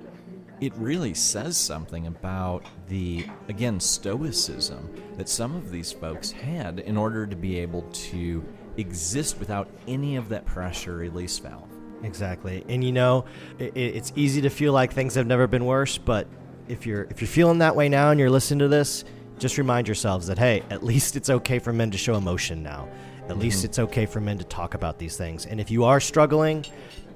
it 0.62 0.74
really 0.76 1.14
says 1.14 1.58
something 1.58 2.08
about 2.08 2.66
the, 2.88 3.26
again, 3.50 3.80
stoicism 3.80 4.90
that 5.18 5.30
some 5.30 5.56
of 5.56 5.70
these 5.70 5.92
folks 5.92 6.32
had 6.32 6.80
in 6.80 6.98
order 6.98 7.28
to 7.28 7.36
be 7.36 7.60
able 7.60 7.84
to 7.92 8.44
exist 8.78 9.40
without 9.40 9.70
any 9.88 10.16
of 10.16 10.30
that 10.30 10.46
pressure 10.46 10.96
release 10.96 11.38
valve. 11.40 11.70
Exactly, 12.06 12.64
and 12.70 12.84
you 12.84 12.92
know, 12.92 13.26
it, 13.58 13.76
it's 13.76 14.14
easy 14.16 14.42
to 14.42 14.50
feel 14.50 14.74
like 14.74 14.94
things 14.94 15.16
have 15.16 15.26
never 15.26 15.48
been 15.48 15.66
worse. 15.66 15.98
But 15.98 16.28
if 16.68 16.86
you're 16.86 17.04
if 17.06 17.20
you're 17.20 17.28
feeling 17.28 17.58
that 17.60 17.76
way 17.76 17.90
now 17.90 18.12
and 18.12 18.20
you're 18.20 18.30
listening 18.30 18.60
to 18.60 18.68
this, 18.68 19.04
just 19.40 19.58
remind 19.58 19.88
yourselves 19.88 20.28
that 20.28 20.38
hey, 20.38 20.64
at 20.70 20.84
least 20.84 21.16
it's 21.16 21.30
okay 21.30 21.58
for 21.58 21.74
men 21.74 21.90
to 21.92 21.98
show 21.98 22.16
emotion 22.16 22.62
now. 22.62 22.88
At 23.28 23.40
least 23.40 23.60
mm-hmm. 23.60 23.66
it's 23.66 23.80
okay 23.80 24.06
for 24.06 24.22
men 24.22 24.38
to 24.38 24.44
talk 24.44 24.76
about 24.76 25.00
these 25.00 25.18
things. 25.18 25.48
And 25.48 25.60
if 25.60 25.72
you 25.72 25.84
are 25.84 26.00
struggling, 26.00 26.64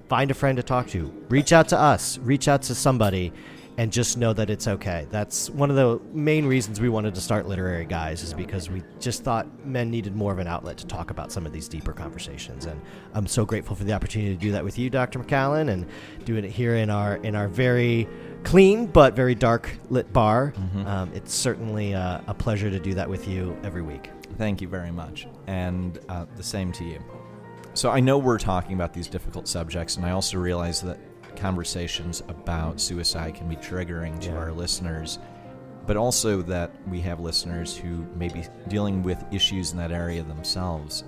find 0.08 0.32
a 0.32 0.34
friend 0.34 0.58
to 0.58 0.64
talk 0.64 0.88
to. 0.88 1.14
Reach 1.30 1.54
out 1.54 1.68
to 1.70 1.80
us. 1.80 2.18
Reach 2.18 2.48
out 2.48 2.64
to 2.64 2.74
somebody. 2.74 3.32
And 3.80 3.94
just 3.94 4.18
know 4.18 4.34
that 4.34 4.50
it's 4.50 4.68
okay. 4.68 5.08
That's 5.10 5.50
one 5.52 5.70
of 5.70 5.78
the 5.78 6.02
main 6.12 6.46
reasons 6.46 6.82
we 6.82 6.90
wanted 6.90 7.16
to 7.16 7.22
start 7.22 7.48
Literary 7.48 7.86
Guys, 7.86 8.24
is 8.24 8.34
because 8.34 8.70
we 8.70 8.84
just 9.00 9.24
thought 9.24 9.48
men 9.66 9.90
needed 9.90 10.18
more 10.18 10.34
of 10.34 10.40
an 10.40 10.48
outlet 10.48 10.78
to 10.80 10.86
talk 10.86 11.12
about 11.12 11.32
some 11.32 11.46
of 11.46 11.54
these 11.54 11.70
deeper 11.70 11.94
conversations. 11.94 12.66
And 12.66 12.82
I'm 13.14 13.26
so 13.26 13.46
grateful 13.46 13.78
for 13.78 13.86
the 13.86 13.94
opportunity 13.94 14.36
to 14.36 14.42
do 14.42 14.52
that 14.52 14.66
with 14.66 14.78
you, 14.78 14.90
Dr. 14.90 15.20
McCallan, 15.20 15.70
and 15.70 15.86
doing 16.26 16.44
it 16.44 16.52
here 16.52 16.76
in 16.76 16.90
our 16.90 17.16
in 17.18 17.38
our 17.38 17.48
very 17.48 18.06
clean 18.44 18.86
but 18.86 19.16
very 19.16 19.34
dark 19.34 19.72
lit 19.90 20.12
bar. 20.12 20.54
Um, 20.86 21.14
it's 21.14 21.34
certainly 21.34 21.96
uh, 21.96 22.20
a 22.28 22.34
pleasure 22.34 22.70
to 22.70 22.82
do 22.82 22.94
that 22.96 23.10
with 23.10 23.30
you 23.30 23.58
every 23.64 23.82
week. 23.82 24.12
Thank 24.38 24.60
you 24.60 24.68
very 24.68 24.92
much. 24.92 25.26
And 25.48 26.00
uh, 26.10 26.26
the 26.36 26.44
same 26.44 26.74
to 26.74 26.84
you. 26.84 27.02
So 27.76 27.92
I 27.92 28.02
know 28.02 28.18
we're 28.18 28.40
talking 28.40 28.74
about 28.74 28.94
these 28.94 29.08
difficult 29.08 29.48
subjects, 29.48 29.96
and 29.96 30.06
I 30.06 30.12
also 30.12 30.38
realize 30.38 30.82
that 30.82 31.00
conversations 31.40 32.22
about 32.28 32.80
suicide 32.80 33.36
can 33.36 33.48
be 33.48 33.56
triggering 33.56 34.20
to 34.22 34.30
Yeah. 34.32 34.38
our 34.38 34.52
listeners, 34.52 35.20
but 35.88 35.98
also 35.98 36.42
that 36.44 36.72
we 36.88 37.00
have 37.02 37.20
listeners 37.20 37.76
who 37.76 38.06
may 38.16 38.28
be 38.30 38.44
dealing 38.68 39.02
with 39.04 39.24
issues 39.32 39.72
in 39.72 39.78
that 39.78 39.92
area 39.92 40.22
themselves. 40.24 41.04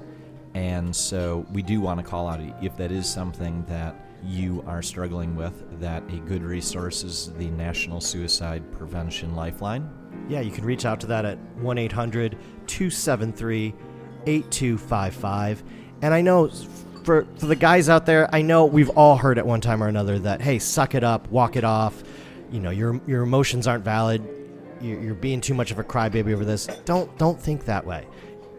And 0.53 0.93
so 0.95 1.45
we 1.53 1.61
do 1.61 1.79
want 1.81 1.99
to 1.99 2.03
call 2.05 2.27
out 2.27 2.39
if 2.61 2.75
that 2.77 2.91
is 2.91 3.07
something 3.07 3.63
that 3.69 3.95
you 4.23 4.63
are 4.67 4.81
struggling 4.81 5.35
with, 5.35 5.79
that 5.79 6.03
a 6.11 6.17
good 6.17 6.43
resource 6.43 7.03
is 7.03 7.31
the 7.37 7.49
National 7.51 7.99
Suicide 8.01 8.61
Prevention 8.71 9.33
Lifeline. 9.35 9.89
Yeah, 10.27 10.41
you 10.41 10.51
can 10.51 10.63
reach 10.65 10.85
out 10.85 10.99
to 11.01 11.07
that 11.07 11.25
at 11.25 11.37
1 11.59 11.77
800 11.77 12.37
273 12.67 13.73
8255. 14.27 15.63
And 16.01 16.13
I 16.13 16.21
know 16.21 16.49
for, 17.03 17.25
for 17.37 17.45
the 17.45 17.55
guys 17.55 17.89
out 17.89 18.05
there, 18.05 18.29
I 18.33 18.41
know 18.41 18.65
we've 18.65 18.89
all 18.89 19.17
heard 19.17 19.37
at 19.37 19.45
one 19.45 19.61
time 19.61 19.83
or 19.83 19.87
another 19.87 20.19
that, 20.19 20.41
hey, 20.41 20.59
suck 20.59 20.95
it 20.95 21.03
up, 21.03 21.29
walk 21.29 21.55
it 21.55 21.63
off. 21.63 22.03
You 22.51 22.59
know, 22.59 22.69
your, 22.69 22.99
your 23.07 23.23
emotions 23.23 23.67
aren't 23.67 23.83
valid. 23.83 24.21
You're, 24.81 24.99
you're 25.01 25.15
being 25.15 25.41
too 25.41 25.53
much 25.53 25.71
of 25.71 25.79
a 25.79 25.83
crybaby 25.83 26.33
over 26.33 26.45
this. 26.45 26.67
Don't, 26.85 27.15
don't 27.17 27.39
think 27.39 27.65
that 27.65 27.85
way. 27.85 28.05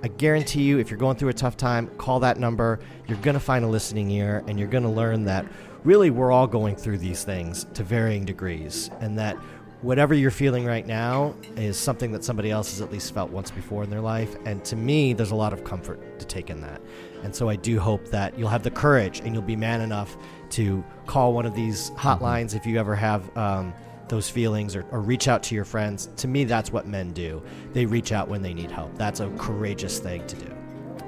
I 0.05 0.09
guarantee 0.09 0.63
you, 0.63 0.79
if 0.79 0.91
you're 0.91 0.99
going 0.99 1.17
through 1.17 1.29
a 1.29 1.35
tough 1.35 1.57
time, 1.57 1.89
call 1.97 2.21
that 2.21 2.39
number. 2.39 2.81
You're 3.07 3.19
to 3.35 3.41
find 3.41 3.65
a 3.65 3.69
listening 3.69 4.11
ear, 4.11 4.43
and 4.49 4.59
you're 4.59 4.69
to 4.83 4.89
learn 4.89 5.25
that 5.27 5.47
really 5.85 6.11
we're 6.11 6.33
all 6.33 6.47
going 6.47 6.75
through 6.75 6.99
these 6.99 7.23
things 7.23 7.67
to 7.75 7.85
varying 7.85 8.25
degrees, 8.25 8.91
and 9.01 9.17
that 9.19 9.37
whatever 9.83 10.15
you're 10.15 10.31
feeling 10.31 10.65
right 10.65 10.87
now 10.87 11.35
is 11.57 11.77
something 11.77 12.13
that 12.13 12.25
somebody 12.25 12.51
else 12.51 12.71
has 12.71 12.81
at 12.81 12.91
least 12.91 13.13
felt 13.13 13.31
once 13.31 13.51
before 13.51 13.83
in 13.85 13.91
their 13.91 14.01
life. 14.01 14.37
And 14.47 14.65
to 14.65 14.77
me, 14.77 15.13
there's 15.13 15.33
a 15.33 15.37
lot 15.37 15.53
of 15.53 15.65
comfort 15.65 16.19
to 16.21 16.25
take 16.25 16.51
in 16.51 16.61
that. 16.61 16.81
And 17.25 17.35
so 17.35 17.49
I 17.49 17.57
do 17.57 17.79
hope 17.79 18.07
that 18.09 18.39
you'll 18.39 18.49
have 18.49 18.63
the 18.63 18.71
courage 18.71 19.21
and 19.21 19.35
you'll 19.35 19.43
be 19.43 19.57
man 19.57 19.81
enough 19.81 20.17
to 20.51 20.85
call 21.07 21.35
one 21.35 21.47
of 21.47 21.55
these 21.55 21.91
hotlines 21.93 22.55
if 22.55 22.65
you 22.65 22.79
ever 22.79 22.95
have. 22.97 23.37
Um, 23.37 23.75
those 24.09 24.29
feelings 24.29 24.77
or, 24.77 24.85
or 24.91 25.01
reach 25.01 25.27
out 25.27 25.43
to 25.43 25.55
your 25.55 25.65
friends. 25.65 26.11
To 26.17 26.29
me, 26.29 26.45
that's 26.45 26.71
what 26.71 26.87
men 26.87 27.15
do. 27.15 27.43
They 27.73 27.87
reach 27.87 28.13
out 28.13 28.29
when 28.29 28.43
they 28.43 28.53
need 28.53 28.71
help. 28.71 28.95
That's 28.99 29.21
a 29.21 29.31
courageous 29.39 30.01
thing 30.01 30.27
to 30.27 30.37
do. 30.37 30.55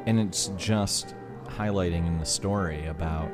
And 0.06 0.18
it's 0.18 0.46
just 0.56 1.14
highlighting 1.44 2.06
in 2.06 2.18
the 2.18 2.24
story 2.24 2.86
about 2.86 3.30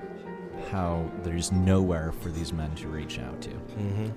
how 0.73 1.09
there's 1.23 1.53
nowhere 1.53 2.11
for 2.11 2.31
these 2.31 2.53
men 2.53 2.75
to 2.77 2.89
reach 2.89 3.21
out 3.21 3.41
to. 3.43 3.51
Mm-hmm. 3.51 4.09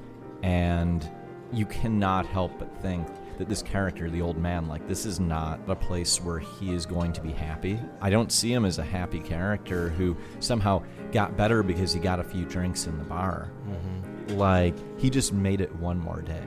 And 0.44 1.10
you 1.52 1.66
cannot 1.66 2.28
help 2.28 2.60
but 2.60 2.76
think 2.82 3.08
that 3.38 3.50
this 3.50 3.64
character, 3.64 4.10
the 4.10 4.22
old 4.22 4.38
man, 4.38 4.68
like, 4.68 4.88
this 4.88 5.06
is 5.06 5.20
not 5.20 5.60
a 5.68 5.76
place 5.76 6.22
where 6.22 6.38
he 6.38 6.74
is 6.74 6.86
going 6.86 7.14
to 7.14 7.22
be 7.22 7.32
happy. 7.32 7.80
I 8.02 8.12
don't 8.12 8.32
see 8.32 8.54
him 8.54 8.66
as 8.66 8.78
a 8.78 8.84
happy 8.84 9.20
character 9.20 9.90
who 9.90 10.16
somehow 10.40 10.84
got 11.12 11.36
better 11.36 11.64
because 11.64 11.94
he 11.94 12.00
got 12.00 12.20
a 12.20 12.24
few 12.24 12.46
drinks 12.46 12.86
in 12.86 12.98
the 13.00 13.04
bar. 13.04 13.52
Mm-hmm. 13.68 14.38
Like, 14.38 14.76
he 15.00 15.10
just 15.10 15.34
made 15.34 15.62
it 15.62 15.76
one 15.78 15.98
more 15.98 16.22
day. 16.22 16.44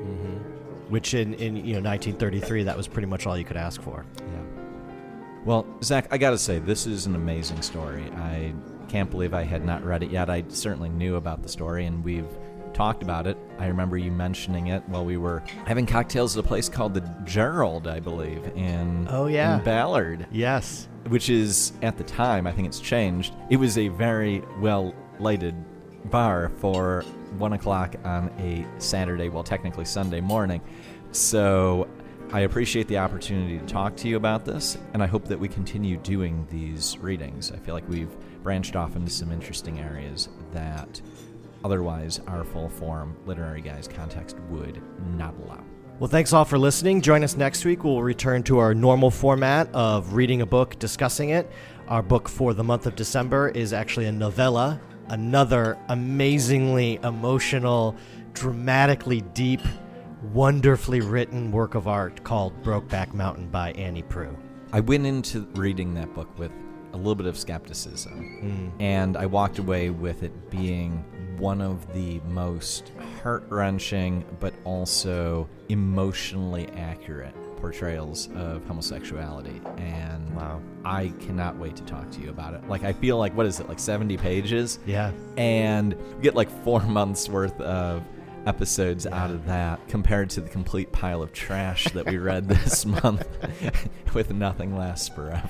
Mm-hmm. 0.00 0.90
Which 0.90 1.14
in, 1.14 1.34
in 1.34 1.56
you 1.56 1.80
know 1.80 1.88
1933, 1.88 2.64
that 2.64 2.76
was 2.76 2.88
pretty 2.88 3.06
much 3.06 3.26
all 3.26 3.38
you 3.38 3.44
could 3.44 3.56
ask 3.56 3.80
for. 3.80 4.04
Yeah. 4.18 4.42
Well, 5.44 5.66
Zach, 5.82 6.08
I 6.10 6.18
gotta 6.18 6.38
say, 6.38 6.58
this 6.58 6.86
is 6.86 7.06
an 7.06 7.14
amazing 7.14 7.62
story. 7.62 8.04
I 8.16 8.54
can't 8.88 9.10
believe 9.10 9.34
I 9.34 9.44
had 9.44 9.64
not 9.64 9.84
read 9.84 10.02
it 10.02 10.10
yet. 10.10 10.28
I 10.28 10.44
certainly 10.48 10.88
knew 10.90 11.16
about 11.16 11.42
the 11.42 11.48
story, 11.48 11.86
and 11.86 12.04
we've 12.04 12.28
talked 12.74 13.02
about 13.02 13.26
it. 13.26 13.38
I 13.58 13.66
remember 13.68 13.96
you 13.96 14.10
mentioning 14.12 14.66
it 14.68 14.82
while 14.88 15.04
we 15.04 15.16
were 15.16 15.42
having 15.66 15.86
cocktails 15.86 16.36
at 16.36 16.44
a 16.44 16.46
place 16.46 16.68
called 16.68 16.92
the 16.94 17.00
Gerald, 17.24 17.86
I 17.86 18.00
believe, 18.00 18.44
in 18.56 19.06
Oh, 19.10 19.26
yeah. 19.26 19.58
in 19.58 19.64
Ballard, 19.64 20.26
Yes. 20.30 20.88
which 21.08 21.30
is 21.30 21.72
at 21.82 21.96
the 21.96 22.04
time 22.04 22.46
I 22.46 22.52
think 22.52 22.66
it's 22.68 22.80
changed. 22.80 23.34
It 23.50 23.56
was 23.56 23.78
a 23.78 23.88
very 23.88 24.42
well 24.60 24.92
lighted 25.18 25.54
bar 26.10 26.50
for 26.58 27.02
one 27.38 27.52
o'clock 27.54 27.94
on 28.04 28.30
a 28.38 28.66
Saturday, 28.78 29.28
well, 29.28 29.42
technically 29.44 29.84
Sunday 29.84 30.20
morning. 30.20 30.60
So 31.12 31.88
I 32.32 32.40
appreciate 32.40 32.88
the 32.88 32.98
opportunity 32.98 33.58
to 33.58 33.64
talk 33.66 33.96
to 33.96 34.08
you 34.08 34.16
about 34.16 34.44
this, 34.44 34.76
and 34.92 35.02
I 35.02 35.06
hope 35.06 35.26
that 35.28 35.38
we 35.38 35.48
continue 35.48 35.96
doing 35.98 36.46
these 36.50 36.98
readings. 36.98 37.52
I 37.52 37.56
feel 37.56 37.74
like 37.74 37.88
we've 37.88 38.10
branched 38.42 38.76
off 38.76 38.96
into 38.96 39.10
some 39.10 39.30
interesting 39.30 39.78
areas 39.80 40.28
that 40.52 41.00
otherwise 41.64 42.20
our 42.26 42.44
full 42.44 42.68
form 42.68 43.16
literary 43.26 43.60
guys 43.60 43.88
context 43.88 44.38
would 44.50 44.80
not 45.16 45.34
allow. 45.44 45.64
Well, 45.98 46.08
thanks 46.08 46.32
all 46.32 46.44
for 46.44 46.58
listening. 46.58 47.00
Join 47.00 47.22
us 47.22 47.36
next 47.36 47.64
week. 47.64 47.84
We'll 47.84 48.02
return 48.02 48.42
to 48.44 48.58
our 48.58 48.74
normal 48.74 49.10
format 49.10 49.68
of 49.72 50.14
reading 50.14 50.42
a 50.42 50.46
book, 50.46 50.78
discussing 50.78 51.30
it. 51.30 51.50
Our 51.86 52.02
book 52.02 52.28
for 52.28 52.52
the 52.52 52.64
month 52.64 52.86
of 52.86 52.96
December 52.96 53.48
is 53.50 53.72
actually 53.72 54.06
a 54.06 54.12
novella, 54.12 54.80
another 55.08 55.78
amazingly 55.88 56.98
emotional, 57.04 57.94
dramatically 58.32 59.20
deep, 59.20 59.60
wonderfully 60.32 61.00
written 61.00 61.52
work 61.52 61.76
of 61.76 61.86
art 61.86 62.24
called 62.24 62.60
Brokeback 62.64 63.14
Mountain 63.14 63.48
by 63.50 63.70
Annie 63.72 64.02
Proulx. 64.02 64.36
I 64.72 64.80
went 64.80 65.06
into 65.06 65.46
reading 65.54 65.94
that 65.94 66.12
book 66.14 66.36
with 66.36 66.50
a 66.92 66.96
little 66.96 67.14
bit 67.14 67.26
of 67.26 67.38
skepticism, 67.38 68.72
mm. 68.76 68.82
and 68.82 69.16
I 69.16 69.26
walked 69.26 69.60
away 69.60 69.90
with 69.90 70.24
it 70.24 70.50
being 70.50 71.04
one 71.38 71.60
of 71.60 71.92
the 71.94 72.20
most 72.28 72.92
heart 73.22 73.44
wrenching 73.48 74.24
but 74.40 74.54
also 74.64 75.48
emotionally 75.68 76.68
accurate 76.76 77.34
portrayals 77.56 78.28
of 78.36 78.64
homosexuality. 78.66 79.60
And 79.78 80.34
Wow. 80.36 80.60
I 80.84 81.08
cannot 81.20 81.56
wait 81.56 81.76
to 81.76 81.82
talk 81.84 82.10
to 82.10 82.20
you 82.20 82.28
about 82.30 82.52
it. 82.54 82.68
Like, 82.68 82.84
I 82.84 82.92
feel 82.92 83.16
like, 83.16 83.34
what 83.36 83.46
is 83.46 83.60
it, 83.60 83.68
like 83.68 83.78
70 83.78 84.16
pages? 84.18 84.78
Yeah. 84.86 85.12
and 85.36 85.94
we 86.16 86.22
get 86.22 86.34
like 86.34 86.50
four 86.62 86.80
months 86.98 87.28
worth 87.28 87.58
of 87.60 88.02
episodes 88.46 89.06
out 89.06 89.30
of 89.30 89.46
that 89.46 89.80
compared 89.88 90.28
to 90.30 90.40
the 90.42 90.50
complete 90.50 90.92
pile 90.92 91.22
of 91.22 91.32
trash 91.32 91.84
that 91.94 92.04
we 92.06 92.18
read 92.18 92.46
this 92.46 92.84
month 93.02 93.26
with 94.14 94.30
nothing 94.34 94.76
lasts 94.76 95.08
forever 95.08 95.48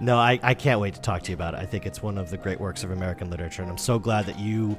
No, 0.00 0.18
I, 0.18 0.38
I 0.42 0.52
can't 0.52 0.78
wait 0.78 0.92
to 0.96 1.00
talk 1.00 1.22
to 1.22 1.30
you 1.30 1.34
about 1.34 1.54
it. 1.54 1.60
I 1.60 1.64
think 1.64 1.86
it's 1.86 2.02
one 2.02 2.18
of 2.18 2.28
the 2.28 2.36
great 2.36 2.60
works 2.60 2.84
of 2.84 2.90
American 2.90 3.30
literature, 3.30 3.62
and 3.62 3.70
I'm 3.70 3.78
so 3.78 3.98
glad 3.98 4.26
that 4.26 4.38
you 4.38 4.76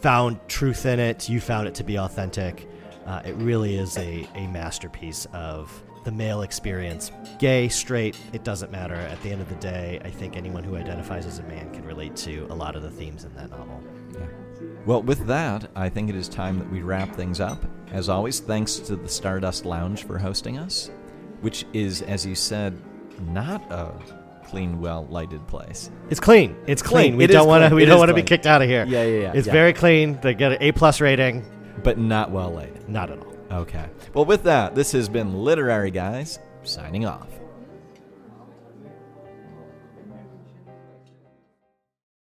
found 0.00 0.38
truth 0.48 0.86
in 0.86 0.98
it. 1.00 1.28
You 1.28 1.40
found 1.40 1.68
it 1.68 1.74
to 1.76 1.84
be 1.84 1.98
authentic. 1.98 2.68
Uh, 3.06 3.22
it 3.24 3.34
really 3.36 3.76
is 3.76 3.96
a, 3.96 4.28
a 4.34 4.46
masterpiece 4.48 5.26
of 5.32 5.82
the 6.04 6.12
male 6.12 6.42
experience. 6.42 7.10
Gay, 7.38 7.68
straight, 7.68 8.18
it 8.32 8.44
doesn't 8.44 8.70
matter. 8.70 8.94
At 8.94 9.20
the 9.22 9.30
end 9.30 9.40
of 9.40 9.48
the 9.48 9.54
day, 9.56 10.00
I 10.04 10.10
think 10.10 10.36
anyone 10.36 10.62
who 10.64 10.76
identifies 10.76 11.26
as 11.26 11.38
a 11.38 11.42
man 11.44 11.72
can 11.72 11.84
relate 11.84 12.16
to 12.16 12.46
a 12.50 12.54
lot 12.54 12.76
of 12.76 12.82
the 12.82 12.90
themes 12.90 13.24
in 13.24 13.34
that 13.34 13.50
novel. 13.50 13.82
yeah. 14.14 14.26
well 14.86 15.02
with 15.02 15.26
that 15.26 15.70
i 15.76 15.88
think 15.88 16.08
it 16.08 16.16
is 16.16 16.28
time 16.28 16.58
that 16.58 16.70
we 16.70 16.80
wrap 16.82 17.14
things 17.14 17.40
up 17.40 17.62
as 17.92 18.08
always 18.08 18.40
thanks 18.40 18.76
to 18.76 18.96
the 18.96 19.08
stardust 19.08 19.64
lounge 19.64 20.04
for 20.04 20.18
hosting 20.18 20.58
us 20.58 20.90
which 21.40 21.64
is 21.72 22.02
as 22.02 22.24
you 22.24 22.34
said 22.34 22.76
not 23.28 23.60
a 23.70 23.92
clean 24.48 24.80
well 24.80 25.06
lighted 25.10 25.46
place 25.46 25.90
It's 26.10 26.20
clean. 26.20 26.56
It's 26.66 26.82
clean. 26.82 27.10
Clean. 27.10 27.16
We 27.16 27.24
It 27.24 27.28
don't 27.28 27.46
want 27.46 27.62
to. 27.62 27.68
clean. 27.68 27.76
We 27.76 27.82
It 27.82 27.86
don't 27.86 27.96
is 27.96 27.98
want 28.00 28.08
to 28.08 28.14
be 28.14 28.20
clean. 28.22 28.26
kicked 28.26 28.46
out 28.46 28.62
of 28.62 28.68
here. 28.68 28.84
Yeah, 28.86 29.02
yeah, 29.04 29.20
yeah, 29.20 29.32
It's 29.34 29.46
yeah. 29.46 29.52
very 29.52 29.72
clean. 29.72 30.18
They 30.22 30.34
get 30.34 30.52
an 30.52 30.58
A 30.60 30.72
plus 30.72 31.00
rating. 31.00 31.44
but 31.82 31.98
not 31.98 32.30
well 32.30 32.50
lighted 32.50 32.88
Not 32.88 33.10
at 33.10 33.18
all. 33.18 33.60
okay 33.62 33.86
well 34.14 34.24
with 34.24 34.42
that 34.44 34.74
this 34.74 34.92
has 34.92 35.08
been 35.08 35.32
literary 35.44 35.90
guys 35.90 36.38
signing 36.64 37.04
off 37.06 37.28